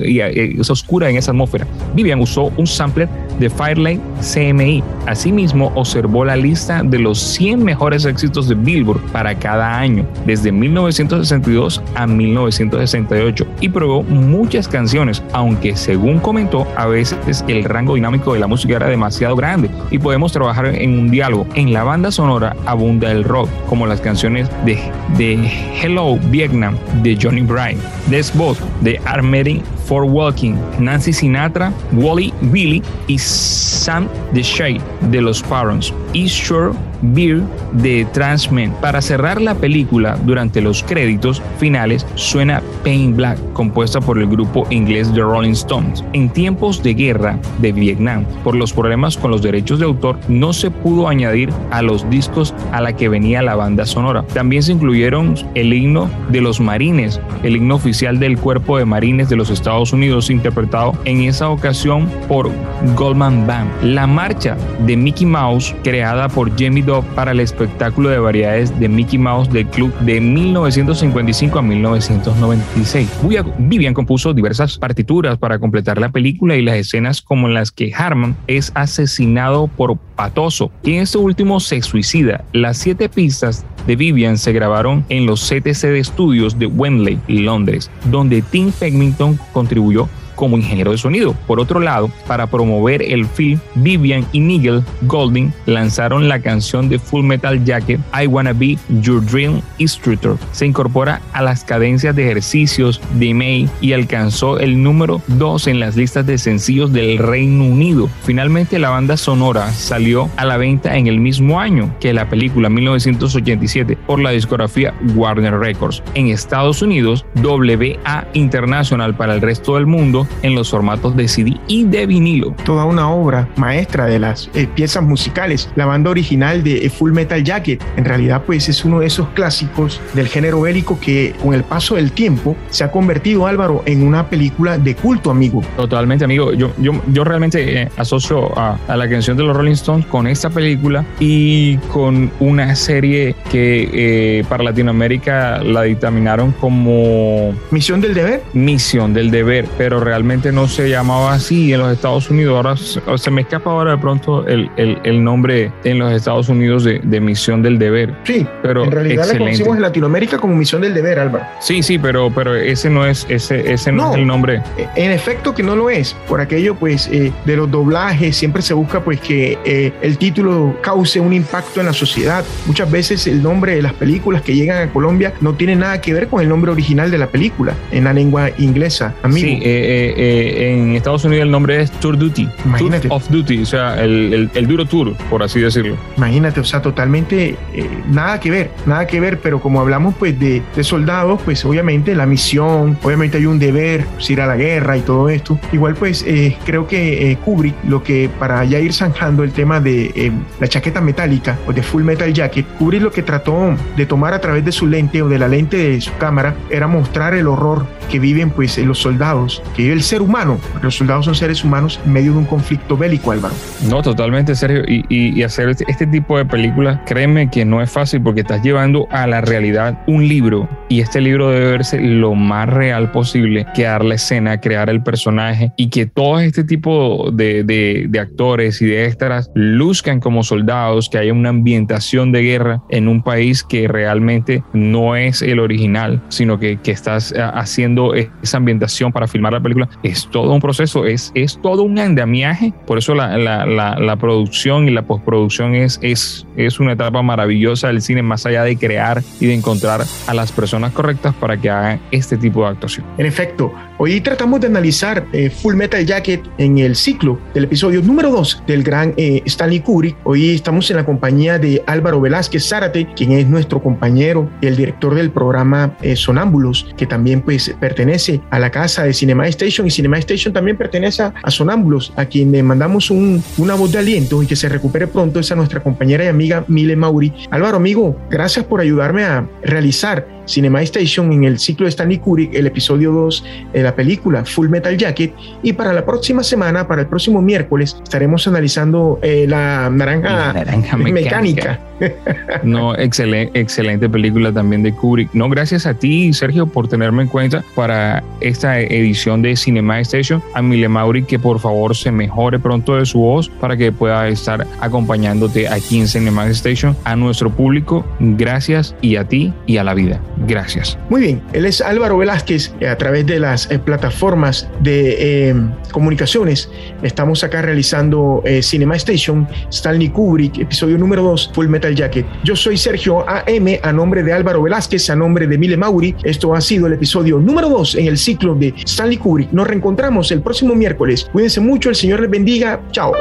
y, 0.02 0.19
es 0.19 0.69
oscura 0.69 1.10
en 1.10 1.17
esa 1.17 1.32
atmósfera. 1.32 1.67
Vivian 1.95 2.21
usó 2.21 2.52
un 2.58 2.67
sampler 2.67 3.10
de 3.39 3.49
Firelight 3.57 4.01
CMI. 4.21 4.83
Asimismo, 5.07 5.71
observó 5.75 6.23
la 6.23 6.35
lista 6.35 6.81
de 6.83 6.99
los 6.99 7.19
100 7.19 7.63
mejores 7.63 8.05
éxitos 8.05 8.47
de 8.47 8.55
Billboard 8.55 9.01
para 9.11 9.35
cada 9.37 9.77
año, 9.77 10.05
desde 10.25 10.51
1962 10.51 11.81
a 11.95 12.07
1968, 12.07 13.45
y 13.59 13.69
probó 13.69 14.03
muchas 14.03 14.67
canciones, 14.67 15.21
aunque 15.33 15.75
según 15.75 16.19
comentó, 16.19 16.67
a 16.77 16.85
veces 16.85 17.43
el 17.47 17.63
rango 17.63 17.95
dinámico 17.95 18.33
de 18.33 18.39
la 18.39 18.47
música 18.47 18.77
era 18.77 18.87
demasiado 18.87 19.35
grande 19.35 19.69
y 19.91 19.99
podemos 19.99 20.31
trabajar 20.31 20.65
en 20.67 20.99
un 20.99 21.11
diálogo. 21.11 21.47
En 21.55 21.73
la 21.73 21.83
banda 21.83 22.11
sonora 22.11 22.55
abunda 22.65 23.11
el 23.11 23.23
rock, 23.23 23.49
como 23.67 23.85
las 23.87 24.01
canciones 24.01 24.49
de, 24.65 24.79
de 25.17 25.51
Hello 25.81 26.17
Vietnam 26.29 26.75
de 27.01 27.17
Johnny 27.21 27.41
Bryan, 27.41 27.77
The 28.09 28.19
Spot 28.19 28.57
de 28.81 28.99
Armory 29.05 29.61
for 29.86 30.06
Walking, 30.06 30.56
Nancy 30.84 31.12
Sinatra, 31.12 31.72
Wally 31.93 32.34
Billy 32.52 32.82
y 33.08 33.17
Sam 33.17 34.10
the 34.34 34.41
Shade 34.41 34.82
de 35.12 35.22
los 35.22 35.41
Parents, 35.41 35.91
East 36.13 36.36
Shore 36.36 36.74
Beer 37.03 37.41
de 37.73 38.07
Transmen. 38.13 38.71
Para 38.81 39.01
cerrar 39.01 39.41
la 39.41 39.55
película, 39.55 40.17
durante 40.25 40.61
los 40.61 40.83
créditos 40.83 41.41
finales, 41.59 42.05
suena 42.15 42.61
Pain 42.83 43.15
Black, 43.15 43.37
compuesta 43.53 44.01
por 44.01 44.17
el 44.17 44.27
grupo 44.27 44.65
inglés 44.69 45.11
The 45.13 45.21
Rolling 45.21 45.51
Stones. 45.51 46.03
En 46.13 46.29
tiempos 46.29 46.81
de 46.81 46.93
guerra 46.93 47.37
de 47.59 47.71
Vietnam, 47.71 48.25
por 48.43 48.55
los 48.55 48.73
problemas 48.73 49.17
con 49.17 49.31
los 49.31 49.41
derechos 49.41 49.79
de 49.79 49.85
autor, 49.85 50.17
no 50.27 50.53
se 50.53 50.71
pudo 50.71 51.07
añadir 51.07 51.49
a 51.71 51.81
los 51.81 52.09
discos 52.09 52.53
a 52.71 52.81
la 52.81 52.95
que 52.95 53.09
venía 53.09 53.41
la 53.41 53.55
banda 53.55 53.85
sonora. 53.85 54.23
También 54.33 54.63
se 54.63 54.71
incluyeron 54.71 55.35
el 55.55 55.73
himno 55.73 56.09
de 56.29 56.41
los 56.41 56.59
marines, 56.59 57.19
el 57.43 57.57
himno 57.57 57.75
oficial 57.75 58.19
del 58.19 58.37
Cuerpo 58.37 58.77
de 58.77 58.85
Marines 58.85 59.29
de 59.29 59.35
los 59.35 59.49
Estados 59.49 59.93
Unidos, 59.93 60.29
interpretado 60.29 60.93
en 61.05 61.21
esa 61.21 61.49
ocasión 61.49 62.09
por 62.27 62.49
Goldman 62.95 63.45
Band. 63.45 63.69
La 63.83 64.07
marcha 64.07 64.57
de 64.85 64.95
Mickey 64.95 65.25
Mouse, 65.25 65.75
creada 65.83 66.29
por 66.29 66.49
Jamie 66.57 66.83
Para 67.01 67.32
el 67.32 67.39
espectáculo 67.39 68.10
de 68.10 68.19
variedades 68.19 68.79
de 68.79 68.88
Mickey 68.88 69.17
Mouse 69.17 69.51
del 69.51 69.65
club 69.67 69.93
de 69.99 70.21
1955 70.21 71.60
a 71.60 71.62
1996. 71.62 73.10
Vivian 73.58 73.93
compuso 73.93 74.34
diversas 74.34 74.77
partituras 74.77 75.38
para 75.38 75.60
completar 75.60 75.99
la 75.99 76.10
película 76.10 76.56
y 76.56 76.62
las 76.62 76.75
escenas 76.75 77.21
como 77.21 77.47
las 77.47 77.71
que 77.71 77.93
Harman 77.93 78.36
es 78.47 78.71
asesinado 78.75 79.67
por 79.67 79.97
Patoso 80.15 80.71
y 80.84 80.93
en 80.93 81.01
este 81.01 81.17
último 81.17 81.60
se 81.60 81.82
suicida. 81.82 82.43
Las 82.53 82.77
siete 82.77 83.10
pistas 83.10 83.65
de 83.88 83.95
Vivian 83.95 84.38
se 84.38 84.53
grabaron 84.53 85.06
en 85.10 85.25
los 85.25 85.49
CTC 85.49 85.88
de 85.88 85.99
estudios 85.99 86.60
de 86.60 86.67
Wembley, 86.67 87.19
Londres, 87.27 87.89
donde 88.06 88.41
Tim 88.41 88.71
Pennington 88.71 89.39
contribuyó 89.51 90.08
como 90.43 90.58
ingeniero 90.58 90.91
de 90.91 90.97
sonido. 90.97 91.34
Por 91.47 91.62
otro 91.62 91.79
lado, 91.79 92.12
para 92.27 92.47
promover 92.47 93.01
el 93.01 93.25
film, 93.25 93.62
Vivian 93.75 94.25
y 94.34 94.41
Nigel 94.41 94.84
Golding 95.03 95.53
lanzaron 95.67 96.27
la 96.27 96.41
canción 96.41 96.89
de 96.89 96.99
Full 96.99 97.23
Metal 97.23 97.63
Jacket 97.63 98.01
I 98.13 98.27
Wanna 98.27 98.51
Be 98.51 98.77
Your 98.99 99.25
Dream 99.25 99.62
Instructor. 99.77 100.38
Se 100.51 100.65
incorpora 100.65 101.21
a 101.32 101.41
las 101.41 101.63
cadencias 101.63 102.13
de 102.13 102.23
ejercicios 102.23 102.99
de 103.13 103.34
May 103.34 103.69
y 103.79 103.93
alcanzó 103.93 104.60
el 104.60 104.84
número 104.84 105.21
2 105.27 105.67
en 105.67 105.79
las 105.79 105.95
listas 105.95 106.25
de 106.25 106.38
sencillos 106.38 106.91
del 106.91 107.19
Reino 107.19 107.63
Unido. 107.63 108.10
Finalmente 108.25 108.79
la 108.79 108.89
banda 108.89 109.15
sonora 109.15 109.71
salió 109.71 110.29
a 110.36 110.43
la 110.43 110.58
venta 110.58 110.97
en 110.97 111.08
el 111.08 111.21
mismo 111.21 111.62
año 111.62 111.95
que 112.01 112.12
la 112.12 112.27
película 112.29 112.67
1987 112.67 113.97
por 114.06 114.19
la 114.19 114.32
discografía 114.32 114.93
Warner 115.15 115.58
Records. 115.58 116.03
En 116.15 116.27
Estados 116.27 116.82
Unidos, 116.82 117.25
WA 117.41 118.27
International 118.34 119.15
para 119.15 119.36
el 119.36 119.39
resto 119.39 119.75
del 119.75 119.86
mundo 119.86 120.27
en 120.41 120.56
los 120.56 120.72
formatos 120.72 121.15
de 121.15 121.28
CD 121.28 121.58
y 121.67 121.84
de 121.86 122.06
vinilo. 122.06 122.56
Toda 122.65 122.86
una 122.86 123.10
obra 123.10 123.48
maestra 123.56 124.06
de 124.06 124.19
las 124.19 124.50
eh, 124.54 124.67
piezas 124.74 125.04
musicales. 125.04 125.69
La 125.76 125.86
banda 125.86 126.10
original 126.10 126.63
de 126.63 126.89
Full 126.89 127.12
Metal 127.12 127.43
Jacket 127.43 127.84
en 127.98 128.06
realidad 128.06 128.43
pues 128.46 128.69
es 128.69 128.84
uno 128.86 129.00
de 129.00 129.08
esos 129.08 129.30
clásicos 129.30 130.02
del 130.13 130.28
género 130.28 130.62
bélico 130.62 131.00
que 131.00 131.34
con 131.41 131.54
el 131.54 131.63
paso 131.63 131.96
del 131.96 132.12
tiempo 132.12 132.56
se 132.69 132.84
ha 132.84 132.91
convertido 132.91 133.48
Álvaro 133.48 133.84
en 133.86 134.04
una 134.04 134.30
película 134.30 134.78
de 134.78 134.96
culto 134.96 135.32
amigo. 135.32 135.62
Totalmente 135.76 136.26
amigo. 136.26 136.54
Yo, 136.54 136.72
yo, 136.80 136.93
yo 137.08 137.24
realmente 137.24 137.82
eh, 137.82 137.89
asocio 137.98 138.58
a, 138.58 138.78
a, 138.88 138.98
la 138.98 139.10
canción 139.10 139.38
de 139.38 139.43
los 139.43 139.56
Rolling 139.56 139.74
Stones 139.74 140.06
con 140.06 140.28
esta 140.28 140.50
película 140.50 141.06
y 141.19 141.78
con 141.91 142.32
una 142.39 142.76
serie 142.76 143.36
que 143.52 143.89
eh, 143.93 144.43
para 144.48 144.63
Latinoamérica 144.63 145.62
la 145.63 145.84
dictaminaron 145.84 146.52
como... 146.54 147.54
Misión 147.72 148.02
del 148.02 148.13
deber. 148.13 148.41
Misión 148.54 149.13
del 149.13 149.32
deber, 149.32 149.67
pero 149.78 150.00
realmente 150.00 150.12
no 150.13 150.67
se 150.67 150.89
llamaba 150.89 151.34
así 151.34 151.73
en 151.73 151.80
los 151.80 151.91
Estados 151.91 152.30
Unidos. 152.30 152.56
Ahora 152.56 153.17
se 153.17 153.32
me 153.32 153.41
escapa 153.41 153.71
ahora 153.71 153.91
de 153.91 153.97
pronto 153.97 154.45
el, 154.47 154.69
el, 154.78 154.99
el 155.04 155.23
nombre 155.23 155.71
en 155.84 155.99
los 155.99 156.13
Estados 156.13 156.49
Unidos 156.49 156.84
de, 156.84 156.99
de, 157.04 157.19
Misión 157.19 157.62
del 157.62 157.80
deber. 157.80 158.13
Sí, 158.23 158.45
pero 158.62 158.84
en 158.84 158.91
realidad 158.91 159.26
excelente. 159.26 159.39
la 159.39 159.45
conocimos 159.45 159.76
en 159.78 159.82
Latinoamérica 159.82 160.38
como 160.38 160.56
Misión 160.56 160.82
del 160.82 160.93
deber, 160.93 161.19
Álvaro. 161.19 161.45
Sí, 161.60 161.82
sí, 161.82 161.97
pero, 161.97 162.32
pero 162.34 162.56
ese 162.56 162.89
no 162.89 163.06
es 163.06 163.26
ese, 163.30 163.73
ese 163.73 163.91
no, 163.91 164.04
no 164.04 164.12
es 164.12 164.17
el 164.19 164.28
nombre. 164.28 164.62
En 164.95 165.12
efecto 165.12 165.56
que 165.56 165.63
no 165.63 165.76
lo 165.76 165.89
es. 165.89 166.13
Por 166.28 166.41
aquello 166.41 166.76
pues 166.76 167.08
eh, 167.08 167.32
de 167.45 167.56
los 167.56 167.71
doblajes 167.71 168.36
siempre 168.36 168.62
se 168.62 168.73
busca 168.73 169.04
pues 169.04 169.19
que 169.19 169.58
eh, 169.65 169.93
el 170.02 170.17
título 170.17 170.78
cause 170.82 171.19
un 171.19 171.34
impacto 171.34 171.80
en 171.80 171.88
la 171.88 171.93
sociedad. 171.93 172.45
Muchas 172.67 172.89
veces 172.91 173.26
el 173.26 173.41
nombre 173.41 173.76
de 173.76 173.82
las 173.82 173.93
películas 173.93 174.41
que 174.43 174.54
llegan 174.54 174.88
a 174.88 174.91
Colombia 174.91 175.34
no 175.41 175.54
tiene 175.54 175.76
nada 175.76 175.99
que 176.02 176.13
ver 176.13 176.28
con 176.28 176.41
el 176.41 176.49
nombre 176.49 176.71
original 176.71 177.10
de 177.10 177.17
la 177.17 177.28
película 177.28 177.73
en 177.91 178.04
la 178.04 178.13
lengua 178.13 178.49
inglesa. 178.58 179.15
Amigo. 179.23 179.47
Sí, 179.47 179.60
eh, 179.63 180.02
eh, 180.09 180.73
en 180.73 180.95
Estados 180.95 181.23
Unidos 181.25 181.43
el 181.43 181.51
nombre 181.51 181.81
es 181.81 181.91
Tour 181.91 182.17
Duty. 182.17 182.49
Imagínate. 182.65 183.07
Tour 183.07 183.17
of 183.17 183.29
Duty, 183.29 183.61
o 183.61 183.65
sea, 183.65 184.03
el, 184.03 184.33
el, 184.33 184.49
el, 184.53 184.67
duro 184.67 184.85
tour, 184.85 185.15
por 185.29 185.43
así 185.43 185.59
decirlo. 185.59 185.95
Imagínate, 186.17 186.59
o 186.59 186.63
sea, 186.63 186.81
totalmente 186.81 187.55
eh, 187.73 187.89
nada 188.09 188.39
que 188.39 188.51
ver, 188.51 188.71
nada 188.85 189.07
que 189.07 189.19
ver, 189.19 189.39
pero 189.39 189.59
como 189.59 189.79
hablamos 189.79 190.15
pues 190.15 190.39
de, 190.39 190.61
de, 190.75 190.83
soldados, 190.83 191.41
pues 191.43 191.63
obviamente 191.65 192.15
la 192.15 192.25
misión, 192.25 192.97
obviamente 193.03 193.37
hay 193.37 193.45
un 193.45 193.59
deber, 193.59 194.05
pues, 194.05 194.29
ir 194.29 194.41
a 194.41 194.47
la 194.47 194.55
guerra 194.55 194.97
y 194.97 195.01
todo 195.01 195.29
esto. 195.29 195.59
Igual 195.71 195.95
pues 195.95 196.25
creo 196.65 196.87
que 196.87 197.37
Kubrick, 197.43 197.75
lo 197.87 198.03
que 198.03 198.29
para 198.39 198.63
ya 198.65 198.79
ir 198.79 198.93
zanjando 198.93 199.43
el 199.43 199.51
tema 199.51 199.79
de 199.79 200.31
la 200.59 200.67
chaqueta 200.67 201.01
metálica 201.01 201.57
o 201.67 201.73
de 201.73 201.81
Full 201.83 202.03
Metal 202.03 202.31
Jacket, 202.33 202.65
Kubrick 202.77 203.01
lo 203.01 203.11
que 203.11 203.23
trató 203.23 203.75
de 203.95 204.05
tomar 204.05 204.33
a 204.33 204.39
través 204.39 204.65
de 204.65 204.71
su 204.71 204.87
lente 204.87 205.21
o 205.21 205.29
de 205.29 205.37
la 205.37 205.47
lente 205.47 205.77
de 205.77 206.01
su 206.01 206.15
cámara 206.17 206.55
era 206.69 206.87
mostrar 206.87 207.33
el 207.33 207.47
horror 207.47 207.85
que 208.09 208.19
viven 208.19 208.49
pues 208.49 208.77
los 208.77 208.99
soldados, 208.99 209.61
que 209.75 209.83
vive 209.83 209.92
el 209.93 210.01
ser 210.01 210.21
humano, 210.21 210.60
los 210.82 210.95
soldados 210.95 211.25
son 211.25 211.36
seres 211.36 211.63
humanos 211.63 211.99
en 212.06 212.12
medio 212.12 212.34
de 212.34 212.39
un 212.39 212.45
conflicto 212.45 212.97
bélico, 212.97 213.32
Álvaro. 213.32 213.53
No, 213.89 214.01
totalmente 214.01 214.56
serio. 214.56 214.84
Y, 214.88 215.06
y, 215.08 215.39
y 215.39 215.43
hacer 215.43 215.69
este, 215.69 215.86
este, 215.88 216.08
tipo 216.08 216.38
de 216.38 216.45
películas, 216.45 216.99
créeme 217.06 217.49
que 217.49 217.63
no 217.63 217.82
es 217.82 217.89
fácil 217.89 218.21
porque 218.21 218.41
estás 218.41 218.62
llevando 218.63 219.08
a 219.12 219.27
la 219.27 219.41
realidad 219.41 219.99
un 220.08 220.27
libro 220.27 220.67
y 220.89 220.99
este 220.99 221.21
libro 221.21 221.49
debe 221.49 221.71
verse 221.71 221.99
lo 221.99 222.36
más 222.36 222.67
real 222.69 223.12
posible, 223.12 223.65
crear 223.73 224.03
la 224.03 224.15
escena, 224.15 224.60
crear 224.60 224.89
el 224.89 225.01
personaje 225.01 225.71
y 225.77 225.89
que 225.89 226.06
todo 226.06 226.39
este 226.39 226.63
tipo 226.63 227.29
de, 227.32 227.63
de, 227.63 228.08
de 228.10 228.19
actores 228.19 228.82
y 228.82 228.86
de 228.86 229.06
extras 229.06 229.49
luzcan 229.56 230.19
como 230.19 230.43
soldados, 230.43 231.10
que 231.10 231.19
haya 231.19 231.34
una 231.34 231.49
ambientación 231.49 232.32
de 232.32 232.41
guerra 232.41 232.82
en 232.89 233.08
un 233.08 233.23
país 233.23 233.63
que 233.63 233.88
realmente 233.88 234.63
no 234.73 235.15
es 235.15 235.41
el 235.41 235.60
original, 235.60 236.21
sino 236.29 236.60
que, 236.60 236.77
que 236.77 236.91
estás 236.91 237.34
haciendo 237.38 238.13
esa 238.13 238.58
ambientación 238.58 239.12
para 239.12 239.27
filmar 239.27 239.53
la 239.53 239.62
película. 239.62 239.83
Es 240.04 240.28
todo 240.28 240.54
un 240.54 240.60
proceso, 240.60 241.06
es, 241.06 241.32
es 241.36 241.60
todo 241.62 241.84
un 241.84 242.00
andamiaje. 242.00 242.74
Por 242.86 242.98
eso 242.98 243.13
la, 243.13 243.38
la, 243.38 243.65
la, 243.65 244.00
la 244.00 244.15
producción 244.17 244.88
y 244.88 244.91
la 244.91 245.04
postproducción 245.04 245.76
es, 245.76 246.00
es, 246.02 246.46
es 246.56 246.80
una 246.80 246.93
etapa 246.93 247.22
maravillosa 247.22 247.88
del 247.88 248.02
cine, 248.02 248.22
más 248.22 248.46
allá 248.46 248.63
de 248.63 248.78
crear 248.78 249.22
y 249.39 249.48
de 249.48 249.54
encontrar 249.54 250.02
a 250.28 250.34
las 250.34 250.52
personas 250.52 250.91
correctas 250.93 251.34
para 251.36 251.58
que 251.58 251.69
hagan 251.69 252.02
este 252.12 252.38
tipo 252.38 252.63
de 252.63 252.69
actuación. 252.69 253.06
En 253.17 253.26
efecto, 253.26 253.74
hoy 253.97 254.21
tratamos 254.21 254.62
de 254.62 254.67
analizar 254.67 255.25
eh, 255.34 255.49
Full 255.49 255.75
Metal 255.75 256.06
Jacket 256.06 256.41
en 256.58 256.77
el 256.77 256.95
ciclo 256.95 257.39
del 257.53 257.65
episodio 257.65 258.01
número 258.01 258.32
2 258.32 258.63
del 258.67 258.84
gran 258.84 259.13
eh, 259.17 259.41
Stanley 259.45 259.79
Kubrick. 259.79 260.17
Hoy 260.23 260.51
estamos 260.51 260.89
en 260.89 260.97
la 260.97 261.06
compañía 261.06 261.60
de 261.60 261.84
Álvaro 261.88 262.21
Velázquez 262.21 262.67
Zárate, 262.67 263.08
quien 263.15 263.32
es 263.34 263.47
nuestro 263.47 263.82
compañero 263.82 264.49
el 264.62 264.75
director 264.75 265.15
del 265.15 265.32
programa 265.32 265.95
eh, 266.01 266.15
Sonámbulos, 266.15 266.88
que 266.97 267.06
también 267.06 267.41
pues 267.41 267.73
pertenece 267.79 268.41
a 268.49 268.60
la 268.60 268.71
casa 268.71 269.03
de 269.03 269.13
Cinema 269.13 269.47
Station 269.47 269.88
y 269.88 269.91
Cinema 269.91 270.17
Station 270.19 270.53
también 270.53 270.77
pertenece 270.77 271.23
a 271.23 271.51
Sonámbulos, 271.51 272.13
a 272.15 272.25
quien 272.25 272.51
le 272.51 272.63
mandamos 272.63 273.12
un, 273.12 273.43
una 273.58 273.75
voz 273.75 273.91
de 273.91 273.99
aliento 273.99 274.41
y 274.41 274.47
que 274.47 274.56
se 274.56 274.69
recupere 274.69 275.08
pronto 275.08 275.39
es 275.39 275.51
a 275.51 275.56
nuestra 275.56 275.82
compañera 275.82 276.23
y 276.25 276.27
amiga 276.27 276.65
Mile 276.67 276.95
Mauri. 276.95 277.34
Álvaro, 277.51 277.77
amigo, 277.77 278.17
gracias 278.29 278.65
por 278.65 278.82
ayudarme 278.82 279.23
a 279.23 279.47
realizar 279.63 280.27
Cinema 280.45 280.82
Station 280.82 281.32
en 281.32 281.43
el 281.43 281.60
ciclo 281.60 281.86
de 281.86 281.89
Stanley 281.89 282.19
Kubrick, 282.19 282.53
el 282.53 282.67
episodio 282.67 283.12
2 283.12 283.45
de 283.73 283.84
la 283.84 283.95
película 283.95 284.45
Full 284.45 284.69
Metal 284.69 284.97
Jacket. 284.97 285.34
Y 285.62 285.73
para 285.73 285.93
la 285.93 286.06
próxima 286.06 286.43
semana, 286.43 286.88
para 286.88 287.01
el 287.01 287.08
próximo 287.08 287.41
miércoles, 287.41 287.97
estaremos 288.03 288.47
analizando 288.47 289.19
eh, 289.21 289.45
la 289.47 289.89
naranja, 289.89 290.29
la 290.29 290.53
naranja 290.53 290.97
mecánica. 290.97 291.41
mecánica. 291.41 291.79
no, 292.63 292.95
excelente, 292.97 293.60
excelente 293.60 294.10
película 294.10 294.51
también 294.51 294.84
de 294.84 294.93
Kubrick. 294.93 295.34
No, 295.34 295.49
gracias 295.49 295.86
a 295.86 295.93
ti, 295.93 296.34
Sergio, 296.34 296.65
por 296.65 296.88
tenerme 296.88 297.23
en 297.23 297.29
cuenta 297.29 297.63
para 297.75 298.23
esta 298.41 298.79
edición 298.79 299.41
de 299.41 299.56
Cinema 299.56 299.99
Station. 300.01 300.41
A 300.53 300.62
Mile 300.62 300.89
Mauri, 300.89 301.23
que 301.23 301.39
por 301.39 301.60
favor 301.60 301.95
se 301.95 302.12
mejore 302.12 302.60
pronto 302.60 302.97
de 302.97 303.06
su 303.06 303.19
voz 303.19 303.49
para 303.49 303.77
que 303.77 303.91
pueda 303.91 304.27
estar 304.27 304.65
acompañándote 304.82 305.67
aquí 305.67 305.99
en 305.99 306.08
Cinema 306.08 306.47
Station. 306.47 306.95
A 307.03 307.15
nuestro 307.15 307.49
público, 307.49 308.06
gracias 308.19 308.95
y 309.01 309.15
a 309.15 309.27
ti 309.27 309.53
y 309.65 309.77
a 309.77 309.84
la 309.84 309.93
vida. 309.93 310.19
Gracias. 310.38 310.98
Muy 311.10 311.22
bien, 311.22 311.41
él 311.54 311.65
es 311.65 311.82
Álvaro 311.82 312.17
Velázquez 312.17 312.74
a 312.89 312.96
través 312.96 313.26
de 313.26 313.39
las 313.39 313.69
eh, 313.72 313.80
plataformas 313.80 314.67
de 314.82 315.50
eh, 315.50 315.56
comunicaciones. 315.91 316.69
Estamos 317.02 317.43
acá 317.43 317.62
realizando 317.62 318.41
eh, 318.46 318.62
Cinema 318.62 318.96
Station, 318.96 319.48
Stanley 319.69 320.10
Kubrick, 320.10 320.58
episodio 320.58 320.98
número 320.98 321.24
2, 321.24 321.52
Full 321.54 321.67
Metal 321.67 321.96
Jacket. 321.96 322.26
Yo 322.43 322.56
soy 322.56 322.78
Sergio 322.78 323.28
AM, 323.28 323.80
a 323.84 323.93
nombre 323.93 324.24
de 324.24 324.34
Álvaro 324.34 324.63
Velázquez, 324.63 325.10
a 325.10 325.15
nombre 325.15 325.48
de 325.48 325.58
Mile 325.58 325.78
Mauri. 325.78 326.15
Esto 326.24 326.56
ha 326.56 326.62
sido 326.62 326.88
el 326.88 326.93
episodio 326.93 327.39
número 327.39 327.69
2 327.69 327.96
en 327.96 328.08
el 328.08 328.17
ciclo 328.17 328.56
de 328.56 328.74
Stanley 328.86 329.17
Kubrick. 329.17 329.52
Nos 329.52 329.67
reencontramos 329.67 330.32
el 330.32 330.41
próximo 330.41 330.76
miércoles. 330.76 331.30
Cuídense 331.32 331.60
mucho, 331.60 331.89
el 331.89 331.96
Señor 331.96 332.22
les 332.22 332.30
bendiga. 332.30 332.82
Chao. 332.91 333.13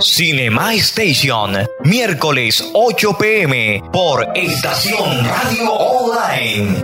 Cinema 0.00 0.72
Station, 0.76 1.52
miércoles 1.84 2.70
8 2.72 3.18
pm 3.18 3.82
por 3.92 4.26
Estación 4.34 5.24
Radio 5.26 5.72
Online. 5.74 6.82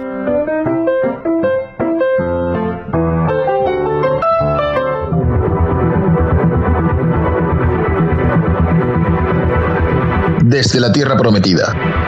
Desde 10.42 10.79
la 10.79 10.92
Tierra 10.92 11.16
Prometida, 11.16 11.74